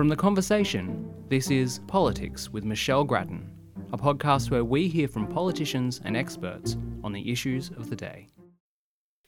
From 0.00 0.08
The 0.08 0.16
Conversation, 0.16 1.12
this 1.28 1.50
is 1.50 1.80
Politics 1.86 2.48
with 2.48 2.64
Michelle 2.64 3.04
Grattan, 3.04 3.50
a 3.92 3.98
podcast 3.98 4.50
where 4.50 4.64
we 4.64 4.88
hear 4.88 5.06
from 5.06 5.26
politicians 5.26 6.00
and 6.02 6.16
experts 6.16 6.78
on 7.04 7.12
the 7.12 7.30
issues 7.30 7.68
of 7.76 7.90
the 7.90 7.96
day. 7.96 8.28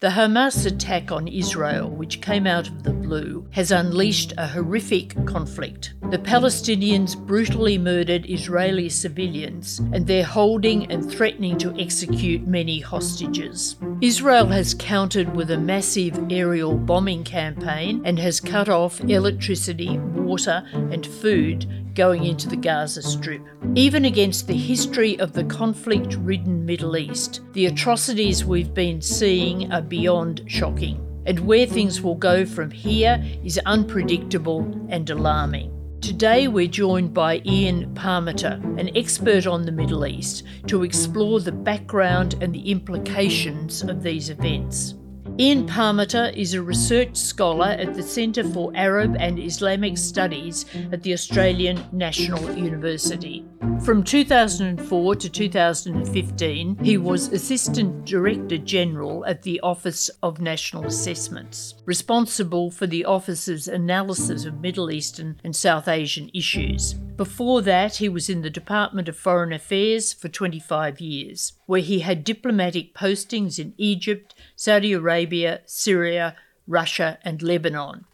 The 0.01 0.09
Hamas 0.09 0.65
attack 0.65 1.13
on 1.13 1.29
Israel, 1.29 1.91
which 1.91 2.23
came 2.23 2.47
out 2.47 2.69
of 2.69 2.85
the 2.85 2.93
blue, 2.95 3.47
has 3.51 3.71
unleashed 3.71 4.33
a 4.39 4.49
horrific 4.49 5.15
conflict. 5.27 5.93
The 6.09 6.17
Palestinians 6.17 7.19
brutally 7.19 7.77
murdered 7.77 8.25
Israeli 8.25 8.89
civilians, 8.89 9.79
and 9.93 10.07
they're 10.07 10.25
holding 10.25 10.91
and 10.91 11.13
threatening 11.13 11.59
to 11.59 11.79
execute 11.79 12.47
many 12.47 12.81
hostages. 12.81 13.77
Israel 14.03 14.49
has 14.49 14.75
countered 14.75 15.33
with 15.37 15.53
a 15.53 15.57
massive 15.57 16.27
aerial 16.29 16.77
bombing 16.77 17.23
campaign 17.23 18.03
and 18.05 18.19
has 18.19 18.41
cut 18.41 18.69
off 18.69 19.01
electricity, 19.03 19.97
water, 19.97 20.65
and 20.73 21.07
food 21.07 21.95
going 21.95 22.25
into 22.25 22.49
the 22.49 22.57
Gaza 22.57 23.01
Strip. 23.01 23.41
Even 23.77 24.05
against 24.05 24.49
the 24.49 24.57
history 24.57 25.17
of 25.21 25.35
the 25.35 25.45
conflict 25.45 26.17
ridden 26.17 26.67
Middle 26.67 26.97
East, 26.97 27.43
the 27.53 27.67
atrocities 27.67 28.45
we've 28.45 28.75
been 28.75 29.01
seeing 29.01 29.73
are 29.73 29.81
beyond 29.81 30.43
shocking. 30.49 31.01
And 31.25 31.39
where 31.39 31.67
things 31.67 32.03
will 32.03 32.17
go 32.17 32.45
from 32.45 32.73
here 32.73 33.25
is 33.45 33.61
unpredictable 33.67 34.63
and 34.89 35.09
alarming. 35.11 35.82
Today, 36.03 36.49
we're 36.49 36.67
joined 36.67 37.15
by 37.15 37.41
Ian 37.47 37.95
Parmeter, 37.95 38.61
an 38.77 38.91
expert 38.97 39.47
on 39.47 39.65
the 39.65 39.71
Middle 39.71 40.05
East, 40.05 40.43
to 40.67 40.83
explore 40.83 41.39
the 41.39 41.53
background 41.53 42.35
and 42.41 42.53
the 42.53 42.73
implications 42.73 43.85
of 43.85 44.03
these 44.03 44.29
events. 44.29 44.95
Ian 45.39 45.67
Parmeter 45.67 46.31
is 46.37 46.53
a 46.53 46.63
research 46.63 47.17
scholar 47.17 47.69
at 47.69 47.95
the 47.95 48.03
Centre 48.03 48.45
for 48.45 48.71
Arab 48.75 49.17
and 49.19 49.39
Islamic 49.39 49.97
Studies 49.97 50.67
at 50.93 51.03
the 51.03 51.15
Australian 51.15 51.83
National 51.91 52.55
University. 52.55 53.43
From 53.83 54.05
2004 54.05 55.17
to 55.17 55.31
2015, 55.31 56.77
he 56.85 56.99
was 56.99 57.33
Assistant 57.33 58.05
Director 58.05 58.59
General 58.59 59.25
at 59.25 59.41
the 59.41 59.59
Office 59.61 60.11
of 60.23 60.39
National 60.39 60.85
Assessments, 60.85 61.77
responsible 61.87 62.71
for 62.71 62.87
the 62.87 63.07
Office's 63.07 63.69
analysis 63.69 64.45
of 64.45 64.61
Middle 64.61 64.91
Eastern 64.91 65.41
and 65.43 65.57
South 65.57 65.89
Asian 65.89 66.31
issues. 66.35 66.95
Before 67.17 67.61
that, 67.63 67.97
he 67.97 68.09
was 68.09 68.31
in 68.31 68.41
the 68.41 68.51
Department 68.51 69.09
of 69.09 69.17
Foreign 69.17 69.53
Affairs 69.53 70.13
for 70.13 70.29
25 70.29 71.01
years, 71.01 71.53
where 71.67 71.81
he 71.81 72.01
had 72.01 72.25
diplomatic 72.25 72.95
postings 72.95 73.59
in 73.59 73.75
Egypt, 73.77 74.35
Saudi 74.57 74.93
Arabia, 74.93 75.61
Syria, 75.67 76.35
Russia, 76.67 77.19
and 77.23 77.43
Lebanon. 77.43 78.07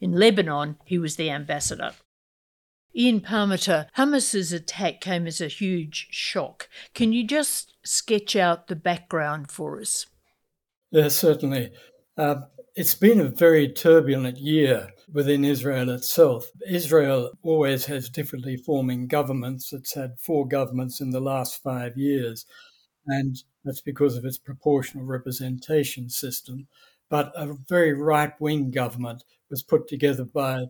In 0.00 0.12
Lebanon, 0.12 0.76
he 0.84 0.96
was 0.96 1.16
the 1.16 1.28
ambassador. 1.28 1.92
Ian 2.94 3.20
Parmeter, 3.20 3.88
Hamas's 3.94 4.52
attack 4.52 5.00
came 5.00 5.26
as 5.26 5.40
a 5.40 5.48
huge 5.48 6.06
shock. 6.10 6.68
Can 6.94 7.12
you 7.12 7.26
just 7.26 7.74
sketch 7.84 8.36
out 8.36 8.68
the 8.68 8.76
background 8.76 9.50
for 9.50 9.80
us? 9.80 10.06
Yes, 10.90 11.14
certainly. 11.16 11.72
Uh, 12.16 12.42
it's 12.74 12.94
been 12.94 13.20
a 13.20 13.28
very 13.28 13.68
turbulent 13.68 14.38
year 14.38 14.88
within 15.12 15.44
Israel 15.44 15.90
itself. 15.90 16.50
Israel 16.68 17.30
always 17.42 17.84
has 17.86 18.08
differently 18.08 18.56
forming 18.56 19.06
governments. 19.06 19.72
It's 19.72 19.94
had 19.94 20.18
four 20.18 20.46
governments 20.46 21.00
in 21.00 21.10
the 21.10 21.20
last 21.20 21.62
five 21.62 21.96
years, 21.96 22.44
and 23.06 23.36
that's 23.64 23.80
because 23.80 24.16
of 24.16 24.24
its 24.24 24.38
proportional 24.38 25.04
representation 25.04 26.08
system. 26.08 26.66
But 27.08 27.32
a 27.36 27.54
very 27.68 27.92
right 27.92 28.32
wing 28.40 28.70
government 28.70 29.22
was 29.48 29.62
put 29.62 29.86
together 29.86 30.24
by 30.24 30.66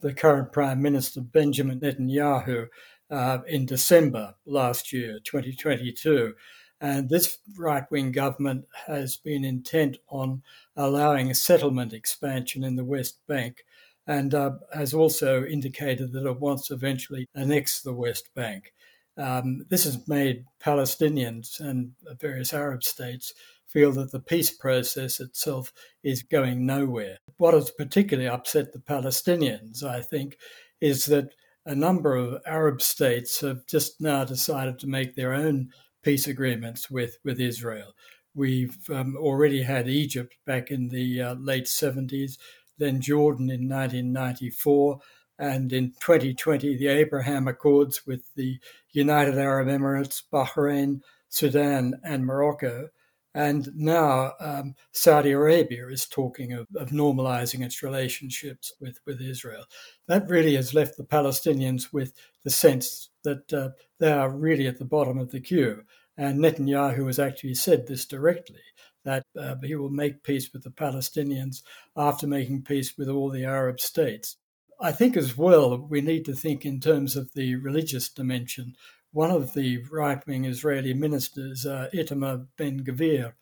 the 0.00 0.14
current 0.14 0.52
Prime 0.52 0.80
Minister, 0.80 1.20
Benjamin 1.20 1.80
Netanyahu, 1.80 2.68
uh, 3.10 3.38
in 3.46 3.66
December 3.66 4.34
last 4.46 4.92
year, 4.92 5.20
2022. 5.24 6.34
And 6.80 7.08
this 7.08 7.38
right 7.56 7.84
wing 7.90 8.12
government 8.12 8.66
has 8.86 9.16
been 9.16 9.44
intent 9.44 9.98
on 10.08 10.42
allowing 10.76 11.30
a 11.30 11.34
settlement 11.34 11.92
expansion 11.92 12.64
in 12.64 12.76
the 12.76 12.84
West 12.84 13.18
Bank 13.26 13.64
and 14.06 14.34
uh, 14.34 14.52
has 14.74 14.92
also 14.92 15.44
indicated 15.44 16.12
that 16.12 16.26
it 16.26 16.40
wants 16.40 16.68
to 16.68 16.74
eventually 16.74 17.26
annex 17.34 17.80
the 17.80 17.92
West 17.92 18.28
Bank. 18.34 18.72
Um, 19.16 19.64
this 19.68 19.84
has 19.84 20.08
made 20.08 20.44
Palestinians 20.62 21.60
and 21.60 21.92
various 22.20 22.52
Arab 22.52 22.82
states 22.82 23.32
feel 23.66 23.92
that 23.92 24.12
the 24.12 24.20
peace 24.20 24.50
process 24.50 25.20
itself 25.20 25.72
is 26.02 26.22
going 26.22 26.64
nowhere. 26.64 27.18
What 27.38 27.54
has 27.54 27.70
particularly 27.70 28.28
upset 28.28 28.72
the 28.72 28.78
Palestinians, 28.78 29.82
I 29.82 30.00
think, 30.00 30.36
is 30.80 31.06
that 31.06 31.34
a 31.66 31.74
number 31.74 32.14
of 32.14 32.40
Arab 32.46 32.82
states 32.82 33.40
have 33.40 33.66
just 33.66 34.00
now 34.00 34.24
decided 34.24 34.78
to 34.78 34.86
make 34.86 35.14
their 35.14 35.32
own 35.32 35.70
peace 36.02 36.28
agreements 36.28 36.90
with, 36.90 37.18
with 37.24 37.40
Israel. 37.40 37.94
We've 38.34 38.76
um, 38.90 39.16
already 39.16 39.62
had 39.62 39.88
Egypt 39.88 40.34
back 40.44 40.70
in 40.70 40.88
the 40.88 41.22
uh, 41.22 41.34
late 41.34 41.64
70s, 41.64 42.36
then 42.78 43.00
Jordan 43.00 43.50
in 43.50 43.68
1994, 43.68 45.00
and 45.38 45.72
in 45.72 45.90
2020, 46.00 46.76
the 46.76 46.88
Abraham 46.88 47.48
Accords 47.48 48.06
with 48.06 48.22
the 48.36 48.58
United 48.92 49.36
Arab 49.36 49.68
Emirates, 49.68 50.22
Bahrain, 50.32 51.00
Sudan, 51.28 51.94
and 52.04 52.24
Morocco. 52.24 52.88
And 53.34 53.68
now 53.74 54.34
um, 54.38 54.76
Saudi 54.92 55.32
Arabia 55.32 55.88
is 55.88 56.06
talking 56.06 56.52
of, 56.52 56.68
of, 56.76 56.90
normalizing 56.90 57.64
its 57.64 57.82
relationships 57.82 58.72
with, 58.80 59.00
with 59.06 59.20
Israel. 59.20 59.64
That 60.06 60.28
really 60.28 60.54
has 60.54 60.72
left 60.72 60.96
the 60.96 61.02
Palestinians 61.02 61.92
with 61.92 62.12
the 62.44 62.50
sense 62.50 63.10
that 63.24 63.52
uh, 63.52 63.70
they 63.98 64.12
are 64.12 64.30
really 64.30 64.68
at 64.68 64.78
the 64.78 64.84
bottom 64.84 65.18
of 65.18 65.32
the 65.32 65.40
queue. 65.40 65.82
And 66.16 66.38
Netanyahu 66.38 67.08
has 67.08 67.18
actually 67.18 67.54
said 67.54 67.88
this 67.88 68.06
directly 68.06 68.62
that 69.04 69.24
uh, 69.38 69.56
he 69.62 69.74
will 69.74 69.90
make 69.90 70.22
peace 70.22 70.52
with 70.52 70.62
the 70.62 70.70
Palestinians 70.70 71.62
after 71.96 72.26
making 72.26 72.62
peace 72.62 72.96
with 72.96 73.08
all 73.08 73.30
the 73.30 73.44
Arab 73.44 73.80
states. 73.80 74.36
I 74.80 74.92
think 74.92 75.16
as 75.16 75.36
well, 75.36 75.78
we 75.78 76.00
need 76.00 76.24
to 76.24 76.34
think 76.34 76.64
in 76.64 76.80
terms 76.80 77.16
of 77.16 77.32
the 77.34 77.56
religious 77.56 78.08
dimension 78.08 78.74
one 79.14 79.30
of 79.30 79.54
the 79.54 79.78
right 79.92 80.26
wing 80.26 80.44
Israeli 80.44 80.92
ministers, 80.92 81.64
uh, 81.64 81.88
Itamar 81.94 82.48
Ben 82.58 82.84
Gvir, 82.84 83.32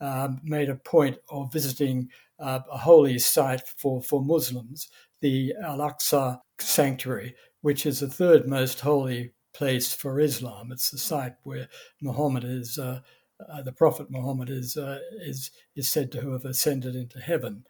uh, 0.00 0.28
made 0.44 0.70
a 0.70 0.76
point 0.76 1.18
of 1.28 1.52
visiting 1.52 2.08
uh, 2.38 2.60
a 2.70 2.78
holy 2.78 3.18
site 3.18 3.66
for, 3.66 4.00
for 4.00 4.22
Muslims, 4.22 4.88
the 5.20 5.52
Al 5.64 5.78
Aqsa 5.78 6.38
sanctuary, 6.60 7.34
which 7.60 7.84
is 7.86 8.00
the 8.00 8.08
third 8.08 8.46
most 8.46 8.80
holy 8.80 9.32
place 9.52 9.92
for 9.92 10.20
Islam. 10.20 10.70
It's 10.70 10.90
the 10.90 10.98
site 10.98 11.34
where 11.42 11.68
Muhammad 12.00 12.44
is, 12.44 12.78
uh, 12.78 13.00
uh, 13.48 13.62
the 13.62 13.72
Prophet 13.72 14.10
Muhammad 14.10 14.50
is, 14.50 14.76
uh, 14.76 14.98
is, 15.12 15.50
is 15.74 15.88
said 15.88 16.12
to 16.12 16.30
have 16.32 16.44
ascended 16.44 16.94
into 16.94 17.20
heaven. 17.20 17.64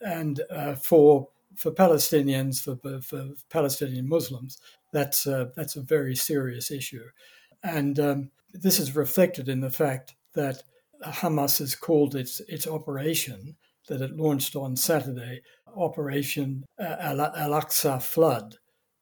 And 0.00 0.40
for 0.80 1.28
for 1.56 1.70
Palestinians, 1.70 2.62
for, 2.62 3.00
for 3.02 3.28
Palestinian 3.50 4.08
Muslims, 4.08 4.58
that's 4.92 5.26
a, 5.26 5.50
that's 5.56 5.76
a 5.76 5.82
very 5.82 6.14
serious 6.14 6.70
issue. 6.70 7.04
And 7.62 7.98
um, 8.00 8.30
this 8.52 8.78
is 8.78 8.96
reflected 8.96 9.48
in 9.48 9.60
the 9.60 9.70
fact 9.70 10.14
that 10.34 10.62
Hamas 11.04 11.58
has 11.58 11.74
called 11.74 12.14
its, 12.14 12.40
its 12.48 12.66
operation 12.66 13.56
that 13.88 14.00
it 14.00 14.16
launched 14.16 14.56
on 14.56 14.76
Saturday 14.76 15.42
Operation 15.74 16.64
uh, 16.78 16.96
Al 17.00 17.16
Aqsa 17.16 18.00
Flood, 18.00 18.56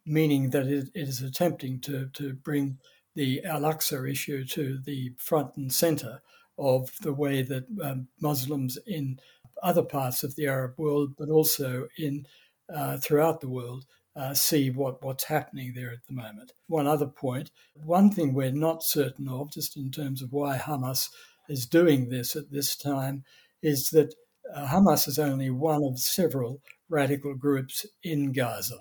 meaning 0.07 0.51
that 0.51 0.67
it, 0.67 0.89
it 0.95 1.09
is 1.09 1.21
attempting 1.21 1.81
to, 1.81 2.07
to 2.15 2.35
bring 2.35 2.79
the 3.15 3.43
Al 3.45 3.63
Aqsa 3.63 4.11
issue 4.11 4.45
to 4.47 4.79
the 4.85 5.13
front 5.19 5.57
and 5.57 5.73
center 5.73 6.23
of 6.59 6.91
the 7.01 7.13
way 7.13 7.43
that 7.43 7.65
um, 7.83 8.09
Muslims 8.21 8.79
in 8.87 9.19
other 9.63 9.83
parts 9.83 10.23
of 10.23 10.37
the 10.37 10.47
Arab 10.47 10.75
world, 10.79 11.15
but 11.19 11.29
also 11.29 11.89
in 11.99 12.27
uh, 12.73 12.99
throughout 12.99 13.41
the 13.41 13.49
world, 13.49 13.85
uh, 14.17 14.35
see 14.35 14.71
what, 14.71 15.03
what's 15.03 15.25
happening 15.25 15.73
there 15.75 15.91
at 15.91 16.07
the 16.07 16.15
moment. 16.15 16.53
One 16.67 16.87
other 16.87 17.07
point 17.07 17.51
one 17.75 18.11
thing 18.11 18.35
we're 18.35 18.53
not 18.53 18.83
certain 18.83 19.29
of, 19.29 19.53
just 19.53 19.77
in 19.77 19.91
terms 19.91 20.23
of 20.23 20.33
why 20.33 20.59
Hamas 20.59 21.09
is 21.49 21.67
doing 21.67 22.09
this 22.09 22.37
at 22.37 22.51
this 22.51 22.77
time, 22.77 23.25
is 23.63 23.91
that 23.91 24.15
uh, 24.55 24.67
Hamas 24.69 25.09
is 25.09 25.19
only 25.19 25.51
one 25.51 25.83
of 25.85 25.99
several 25.99 26.61
radical 26.89 27.35
groups 27.35 27.87
in 28.03 28.33
Gaza. 28.33 28.79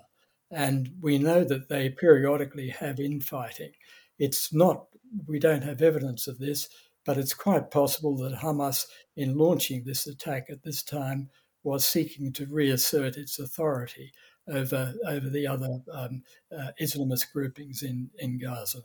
And 0.50 0.94
we 1.00 1.18
know 1.18 1.44
that 1.44 1.68
they 1.68 1.88
periodically 1.90 2.70
have 2.70 2.98
infighting. 2.98 3.72
It's 4.20 4.52
not, 4.52 4.86
we 5.26 5.40
don't 5.40 5.64
have 5.64 5.82
evidence 5.82 6.28
of 6.28 6.38
this, 6.38 6.68
but 7.04 7.18
it's 7.18 7.34
quite 7.34 7.72
possible 7.72 8.16
that 8.18 8.38
Hamas, 8.38 8.86
in 9.16 9.36
launching 9.36 9.82
this 9.82 10.06
attack 10.06 10.46
at 10.50 10.62
this 10.62 10.84
time, 10.84 11.30
was 11.64 11.84
seeking 11.84 12.32
to 12.34 12.46
reassert 12.46 13.16
its 13.16 13.38
authority 13.38 14.12
over 14.48 14.94
over 15.06 15.28
the 15.28 15.46
other 15.46 15.80
um, 15.92 16.22
uh, 16.56 16.70
Islamist 16.80 17.32
groupings 17.32 17.82
in 17.82 18.10
in 18.18 18.38
Gaza. 18.38 18.80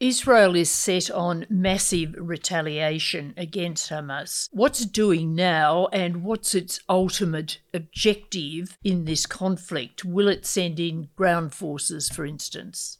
Israel 0.00 0.56
is 0.56 0.68
set 0.68 1.12
on 1.12 1.46
massive 1.48 2.16
retaliation 2.18 3.34
against 3.36 3.88
Hamas. 3.88 4.48
What's 4.50 4.80
it 4.80 4.92
doing 4.92 5.36
now 5.36 5.86
and 5.92 6.24
what's 6.24 6.56
its 6.56 6.80
ultimate 6.88 7.60
objective 7.72 8.76
in 8.82 9.04
this 9.04 9.26
conflict? 9.26 10.04
Will 10.04 10.26
it 10.26 10.44
send 10.44 10.80
in 10.80 11.10
ground 11.14 11.54
forces, 11.54 12.08
for 12.08 12.26
instance? 12.26 12.98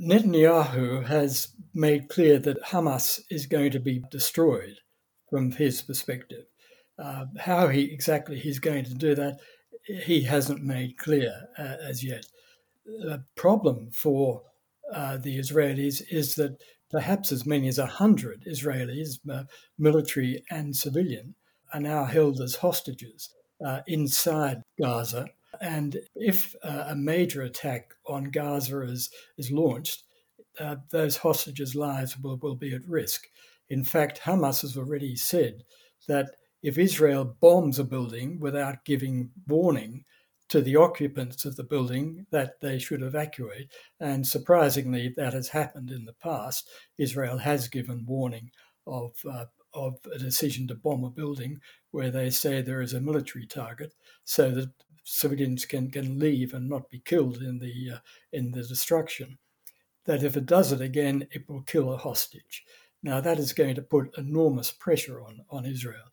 Netanyahu 0.00 1.04
has 1.06 1.48
made 1.74 2.08
clear 2.08 2.38
that 2.38 2.62
Hamas 2.62 3.20
is 3.30 3.46
going 3.46 3.70
to 3.72 3.80
be 3.80 4.04
destroyed 4.10 4.76
from 5.30 5.52
his 5.52 5.82
perspective. 5.82 6.44
Uh, 6.98 7.26
how 7.38 7.68
he 7.68 7.82
exactly 7.82 8.38
he's 8.38 8.58
going 8.58 8.84
to 8.84 8.94
do 8.94 9.14
that, 9.14 9.38
he 9.84 10.22
hasn't 10.22 10.62
made 10.62 10.96
clear 10.98 11.48
uh, 11.58 11.76
as 11.82 12.02
yet. 12.02 12.26
The 12.84 13.24
problem 13.34 13.90
for 13.90 14.42
uh, 14.92 15.18
the 15.18 15.38
Israelis 15.38 16.02
is 16.10 16.34
that 16.36 16.60
perhaps 16.90 17.32
as 17.32 17.46
many 17.46 17.68
as 17.68 17.78
100 17.78 18.44
Israelis, 18.46 19.18
uh, 19.30 19.44
military 19.78 20.42
and 20.50 20.74
civilian, 20.74 21.34
are 21.72 21.80
now 21.80 22.04
held 22.04 22.40
as 22.40 22.56
hostages 22.56 23.30
uh, 23.64 23.80
inside 23.86 24.62
Gaza. 24.80 25.26
And 25.60 25.98
if 26.14 26.54
uh, 26.62 26.86
a 26.88 26.96
major 26.96 27.42
attack 27.42 27.92
on 28.06 28.24
Gaza 28.24 28.82
is, 28.82 29.10
is 29.38 29.50
launched, 29.50 30.04
uh, 30.58 30.76
those 30.90 31.16
hostages' 31.16 31.74
lives 31.74 32.18
will, 32.18 32.38
will 32.38 32.56
be 32.56 32.74
at 32.74 32.86
risk. 32.88 33.26
In 33.68 33.84
fact, 33.84 34.20
Hamas 34.20 34.62
has 34.62 34.76
already 34.76 35.16
said 35.16 35.64
that 36.08 36.36
if 36.62 36.78
Israel 36.78 37.36
bombs 37.40 37.78
a 37.78 37.84
building 37.84 38.40
without 38.40 38.84
giving 38.84 39.30
warning, 39.46 40.04
to 40.48 40.60
the 40.60 40.76
occupants 40.76 41.44
of 41.44 41.56
the 41.56 41.64
building 41.64 42.26
that 42.30 42.60
they 42.60 42.78
should 42.78 43.02
evacuate. 43.02 43.70
And 44.00 44.26
surprisingly, 44.26 45.12
that 45.16 45.32
has 45.32 45.48
happened 45.48 45.90
in 45.90 46.04
the 46.04 46.12
past. 46.14 46.68
Israel 46.98 47.38
has 47.38 47.68
given 47.68 48.06
warning 48.06 48.50
of, 48.86 49.12
uh, 49.28 49.46
of 49.74 49.96
a 50.14 50.18
decision 50.18 50.68
to 50.68 50.74
bomb 50.74 51.04
a 51.04 51.10
building 51.10 51.58
where 51.90 52.10
they 52.10 52.30
say 52.30 52.62
there 52.62 52.80
is 52.80 52.94
a 52.94 53.00
military 53.00 53.46
target 53.46 53.92
so 54.24 54.50
that 54.52 54.70
civilians 55.06 55.64
can, 55.64 55.90
can 55.90 56.18
leave 56.18 56.52
and 56.52 56.68
not 56.68 56.90
be 56.90 56.98
killed 56.98 57.38
in 57.38 57.58
the, 57.58 57.92
uh, 57.94 57.98
in 58.32 58.50
the 58.50 58.62
destruction. 58.64 59.38
That 60.04 60.24
if 60.24 60.36
it 60.36 60.46
does 60.46 60.72
it 60.72 60.80
again, 60.80 61.26
it 61.30 61.48
will 61.48 61.62
kill 61.62 61.92
a 61.92 61.96
hostage. 61.96 62.64
Now, 63.02 63.20
that 63.20 63.38
is 63.38 63.52
going 63.52 63.76
to 63.76 63.82
put 63.82 64.18
enormous 64.18 64.72
pressure 64.72 65.20
on, 65.20 65.40
on 65.48 65.64
Israel. 65.64 66.06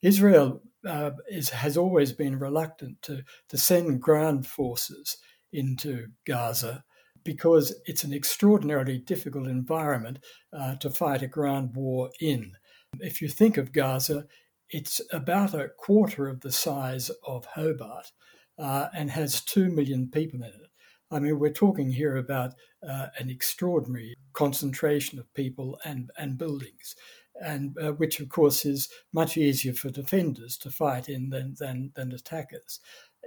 Israel 0.00 0.62
uh, 0.86 1.10
is, 1.28 1.50
has 1.50 1.76
always 1.76 2.12
been 2.12 2.38
reluctant 2.38 3.02
to, 3.02 3.22
to 3.48 3.58
send 3.58 4.00
ground 4.00 4.46
forces 4.46 5.18
into 5.52 6.06
Gaza 6.24 6.84
because 7.24 7.74
it's 7.86 8.04
an 8.04 8.12
extraordinarily 8.12 8.98
difficult 8.98 9.48
environment 9.48 10.20
uh, 10.52 10.76
to 10.76 10.90
fight 10.90 11.22
a 11.22 11.26
ground 11.26 11.74
war 11.74 12.10
in. 12.20 12.52
If 13.00 13.20
you 13.20 13.28
think 13.28 13.56
of 13.56 13.72
Gaza, 13.72 14.26
it's 14.70 15.00
about 15.12 15.54
a 15.54 15.70
quarter 15.76 16.28
of 16.28 16.40
the 16.40 16.52
size 16.52 17.10
of 17.26 17.46
Hobart 17.46 18.12
uh, 18.58 18.88
and 18.94 19.10
has 19.10 19.42
2 19.42 19.70
million 19.70 20.08
people 20.08 20.40
in 20.42 20.48
it. 20.48 20.70
I 21.10 21.20
mean, 21.20 21.38
we're 21.38 21.52
talking 21.52 21.90
here 21.90 22.16
about 22.16 22.54
uh, 22.86 23.06
an 23.18 23.30
extraordinary 23.30 24.16
concentration 24.32 25.18
of 25.18 25.32
people 25.34 25.78
and, 25.84 26.10
and 26.18 26.36
buildings 26.36 26.96
and 27.40 27.76
uh, 27.78 27.92
which 27.92 28.20
of 28.20 28.28
course 28.28 28.64
is 28.64 28.88
much 29.12 29.36
easier 29.36 29.72
for 29.72 29.90
defenders 29.90 30.56
to 30.58 30.70
fight 30.70 31.08
in 31.08 31.30
than, 31.30 31.54
than, 31.58 31.92
than 31.94 32.12
attackers. 32.12 32.80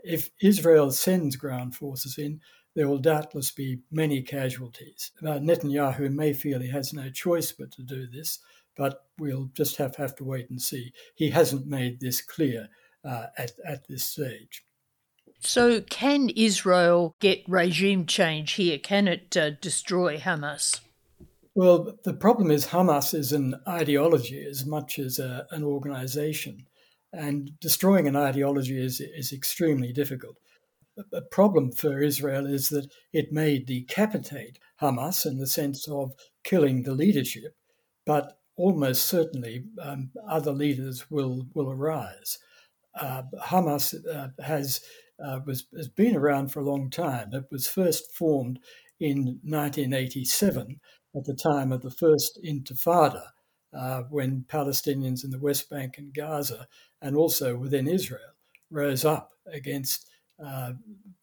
If 0.03 0.31
Israel 0.41 0.91
sends 0.91 1.35
ground 1.35 1.75
forces 1.75 2.17
in, 2.17 2.39
there 2.75 2.87
will 2.87 2.99
doubtless 2.99 3.51
be 3.51 3.81
many 3.91 4.21
casualties. 4.21 5.11
Uh, 5.21 5.39
Netanyahu 5.39 6.11
may 6.11 6.33
feel 6.33 6.59
he 6.59 6.69
has 6.69 6.93
no 6.93 7.09
choice 7.09 7.51
but 7.51 7.71
to 7.71 7.83
do 7.83 8.07
this, 8.07 8.39
but 8.77 9.05
we'll 9.17 9.49
just 9.53 9.77
have, 9.77 9.95
have 9.95 10.15
to 10.15 10.23
wait 10.23 10.49
and 10.49 10.61
see. 10.61 10.93
He 11.15 11.29
hasn't 11.29 11.67
made 11.67 11.99
this 11.99 12.21
clear 12.21 12.69
uh, 13.03 13.27
at, 13.37 13.51
at 13.65 13.87
this 13.87 14.05
stage. 14.05 14.63
So, 15.41 15.81
can 15.81 16.29
Israel 16.29 17.15
get 17.19 17.43
regime 17.47 18.05
change 18.05 18.53
here? 18.53 18.77
Can 18.77 19.07
it 19.07 19.37
uh, 19.37 19.51
destroy 19.51 20.17
Hamas? 20.17 20.81
Well, 21.55 21.97
the 22.03 22.13
problem 22.13 22.51
is 22.51 22.67
Hamas 22.67 23.13
is 23.13 23.31
an 23.31 23.55
ideology 23.67 24.45
as 24.45 24.65
much 24.65 24.99
as 24.99 25.19
a, 25.19 25.47
an 25.51 25.63
organization, 25.63 26.65
and 27.11 27.51
destroying 27.59 28.07
an 28.07 28.15
ideology 28.15 28.81
is, 28.81 29.01
is 29.01 29.33
extremely 29.33 29.91
difficult. 29.91 30.37
The 31.11 31.21
problem 31.21 31.71
for 31.71 32.01
Israel 32.01 32.45
is 32.45 32.69
that 32.69 32.91
it 33.13 33.31
may 33.31 33.59
decapitate 33.59 34.59
Hamas 34.81 35.25
in 35.25 35.37
the 35.37 35.47
sense 35.47 35.87
of 35.87 36.13
killing 36.43 36.83
the 36.83 36.93
leadership, 36.93 37.55
but 38.05 38.37
almost 38.57 39.05
certainly 39.05 39.63
um, 39.81 40.11
other 40.27 40.51
leaders 40.51 41.09
will, 41.09 41.47
will 41.53 41.71
arise. 41.71 42.37
Uh, 42.99 43.23
Hamas 43.41 43.95
uh, 44.13 44.27
has, 44.43 44.81
uh, 45.23 45.39
was, 45.45 45.65
has 45.75 45.87
been 45.87 46.15
around 46.15 46.51
for 46.51 46.59
a 46.59 46.69
long 46.69 46.89
time. 46.89 47.33
It 47.33 47.45
was 47.51 47.67
first 47.67 48.13
formed 48.15 48.59
in 48.99 49.39
1987 49.43 50.79
at 51.15 51.25
the 51.25 51.33
time 51.33 51.71
of 51.71 51.81
the 51.81 51.91
first 51.91 52.39
Intifada, 52.43 53.29
uh, 53.77 54.03
when 54.09 54.45
Palestinians 54.47 55.23
in 55.23 55.31
the 55.31 55.39
West 55.39 55.69
Bank 55.69 55.95
and 55.97 56.13
Gaza, 56.13 56.67
and 57.01 57.15
also 57.15 57.55
within 57.55 57.87
Israel, 57.87 58.33
rose 58.69 59.05
up 59.05 59.31
against 59.51 60.09
uh, 60.43 60.73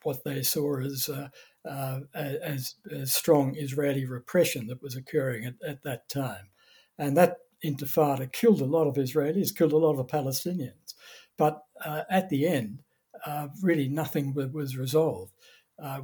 what 0.02 0.25
they 0.25 0.42
saw 0.42 0.78
as, 0.81 1.08
uh, 1.08 1.28
uh 1.64 2.00
as, 2.14 2.75
as, 2.92 3.14
strong 3.14 3.56
Israeli 3.56 4.04
repression 4.04 4.66
that 4.66 4.82
was 4.82 4.94
occurring 4.94 5.46
at, 5.46 5.54
at, 5.66 5.82
that 5.84 6.08
time. 6.08 6.50
And 6.99 7.16
that 7.16 7.38
Intifada 7.64 8.31
killed 8.31 8.60
a 8.60 8.66
lot 8.66 8.87
of 8.87 8.96
Israelis, 8.96 9.56
killed 9.56 9.72
a 9.72 9.78
lot 9.78 9.99
of 9.99 10.06
Palestinians. 10.06 10.94
But 11.38 11.62
uh, 11.84 12.02
at 12.10 12.28
the 12.28 12.46
end, 12.46 12.82
uh, 13.26 13.49
really 13.61 13.88
nothing 13.88 14.32
was 14.52 14.76
resolved. 14.76 15.34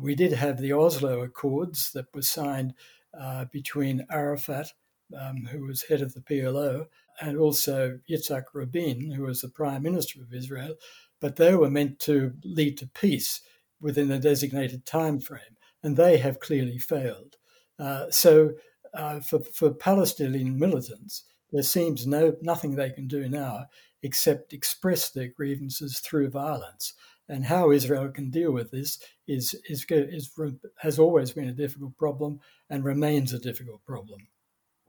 we 0.00 0.14
did 0.14 0.32
have 0.32 0.58
the 0.58 0.72
Oslo 0.72 1.22
Accords 1.22 1.92
that 1.92 2.06
were 2.14 2.22
signed 2.22 2.74
uh, 3.18 3.44
between 3.52 4.06
Arafat, 4.10 4.72
um, 5.18 5.44
who 5.50 5.66
was 5.66 5.82
head 5.82 6.00
of 6.00 6.14
the 6.14 6.20
PLO, 6.20 6.86
and 7.20 7.36
also 7.36 7.98
Yitzhak 8.08 8.44
Rabin, 8.54 9.10
who 9.10 9.24
was 9.24 9.42
the 9.42 9.48
prime 9.48 9.82
minister 9.82 10.22
of 10.22 10.32
Israel. 10.32 10.74
But 11.20 11.36
they 11.36 11.54
were 11.54 11.70
meant 11.70 11.98
to 12.00 12.32
lead 12.42 12.78
to 12.78 12.86
peace 12.86 13.42
within 13.80 14.10
a 14.10 14.18
designated 14.18 14.86
time 14.86 15.20
frame, 15.20 15.58
and 15.82 15.96
they 15.96 16.18
have 16.18 16.40
clearly 16.40 16.78
failed. 16.78 17.36
Uh, 17.78 18.10
so, 18.10 18.52
uh, 18.94 19.20
for, 19.20 19.40
for 19.40 19.72
Palestinian 19.72 20.58
militants, 20.58 21.24
there 21.50 21.62
seems 21.62 22.06
no 22.06 22.34
nothing 22.40 22.74
they 22.74 22.90
can 22.90 23.08
do 23.08 23.28
now 23.28 23.66
except 24.02 24.52
express 24.52 25.10
their 25.10 25.28
grievances 25.28 26.00
through 26.00 26.30
violence 26.30 26.94
and 27.32 27.46
how 27.46 27.70
Israel 27.70 28.08
can 28.10 28.30
deal 28.30 28.52
with 28.52 28.70
this 28.70 28.98
is, 29.26 29.54
is, 29.66 29.86
is, 29.88 30.30
has 30.76 30.98
always 30.98 31.32
been 31.32 31.48
a 31.48 31.52
difficult 31.52 31.96
problem 31.96 32.40
and 32.68 32.84
remains 32.84 33.32
a 33.32 33.38
difficult 33.38 33.82
problem. 33.86 34.28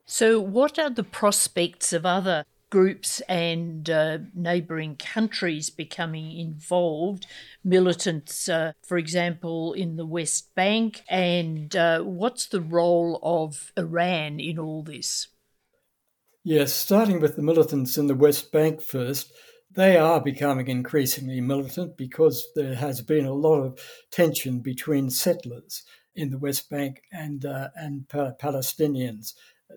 So, 0.05 0.41
what 0.41 0.77
are 0.77 0.89
the 0.89 1.05
prospects 1.05 1.93
of 1.93 2.05
other 2.05 2.43
groups 2.69 3.21
and 3.29 3.89
uh, 3.89 4.17
neighbouring 4.33 4.97
countries 4.97 5.69
becoming 5.69 6.37
involved, 6.37 7.25
militants, 7.63 8.49
uh, 8.49 8.73
for 8.85 8.97
example, 8.97 9.71
in 9.71 9.95
the 9.95 10.05
West 10.05 10.53
Bank, 10.53 11.01
and 11.07 11.73
uh, 11.77 12.01
what's 12.01 12.47
the 12.47 12.61
role 12.61 13.19
of 13.23 13.71
Iran 13.77 14.41
in 14.41 14.59
all 14.59 14.83
this? 14.83 15.29
Yes, 16.43 16.73
starting 16.73 17.21
with 17.21 17.37
the 17.37 17.41
militants 17.41 17.97
in 17.97 18.07
the 18.07 18.15
West 18.15 18.51
Bank 18.51 18.81
first, 18.81 19.31
they 19.75 19.97
are 19.97 20.21
becoming 20.21 20.67
increasingly 20.67 21.41
militant 21.41 21.97
because 21.97 22.45
there 22.55 22.75
has 22.75 23.01
been 23.01 23.25
a 23.25 23.33
lot 23.33 23.59
of 23.61 23.79
tension 24.11 24.59
between 24.59 25.09
settlers 25.09 25.83
in 26.15 26.29
the 26.29 26.37
West 26.37 26.69
Bank 26.69 27.01
and 27.11 27.45
uh, 27.45 27.69
and 27.75 28.07
Palestinians 28.07 29.33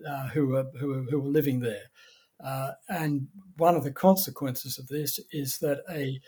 uh, 0.07 0.27
who 0.29 0.55
are 0.55 0.65
who 0.79 0.93
are, 0.93 1.03
who 1.03 1.21
are 1.21 1.29
living 1.29 1.59
there. 1.59 1.89
Uh, 2.43 2.71
and 2.87 3.27
one 3.57 3.75
of 3.75 3.83
the 3.83 3.91
consequences 3.91 4.77
of 4.77 4.87
this 4.87 5.19
is 5.31 5.57
that 5.59 5.81
a 5.89 6.19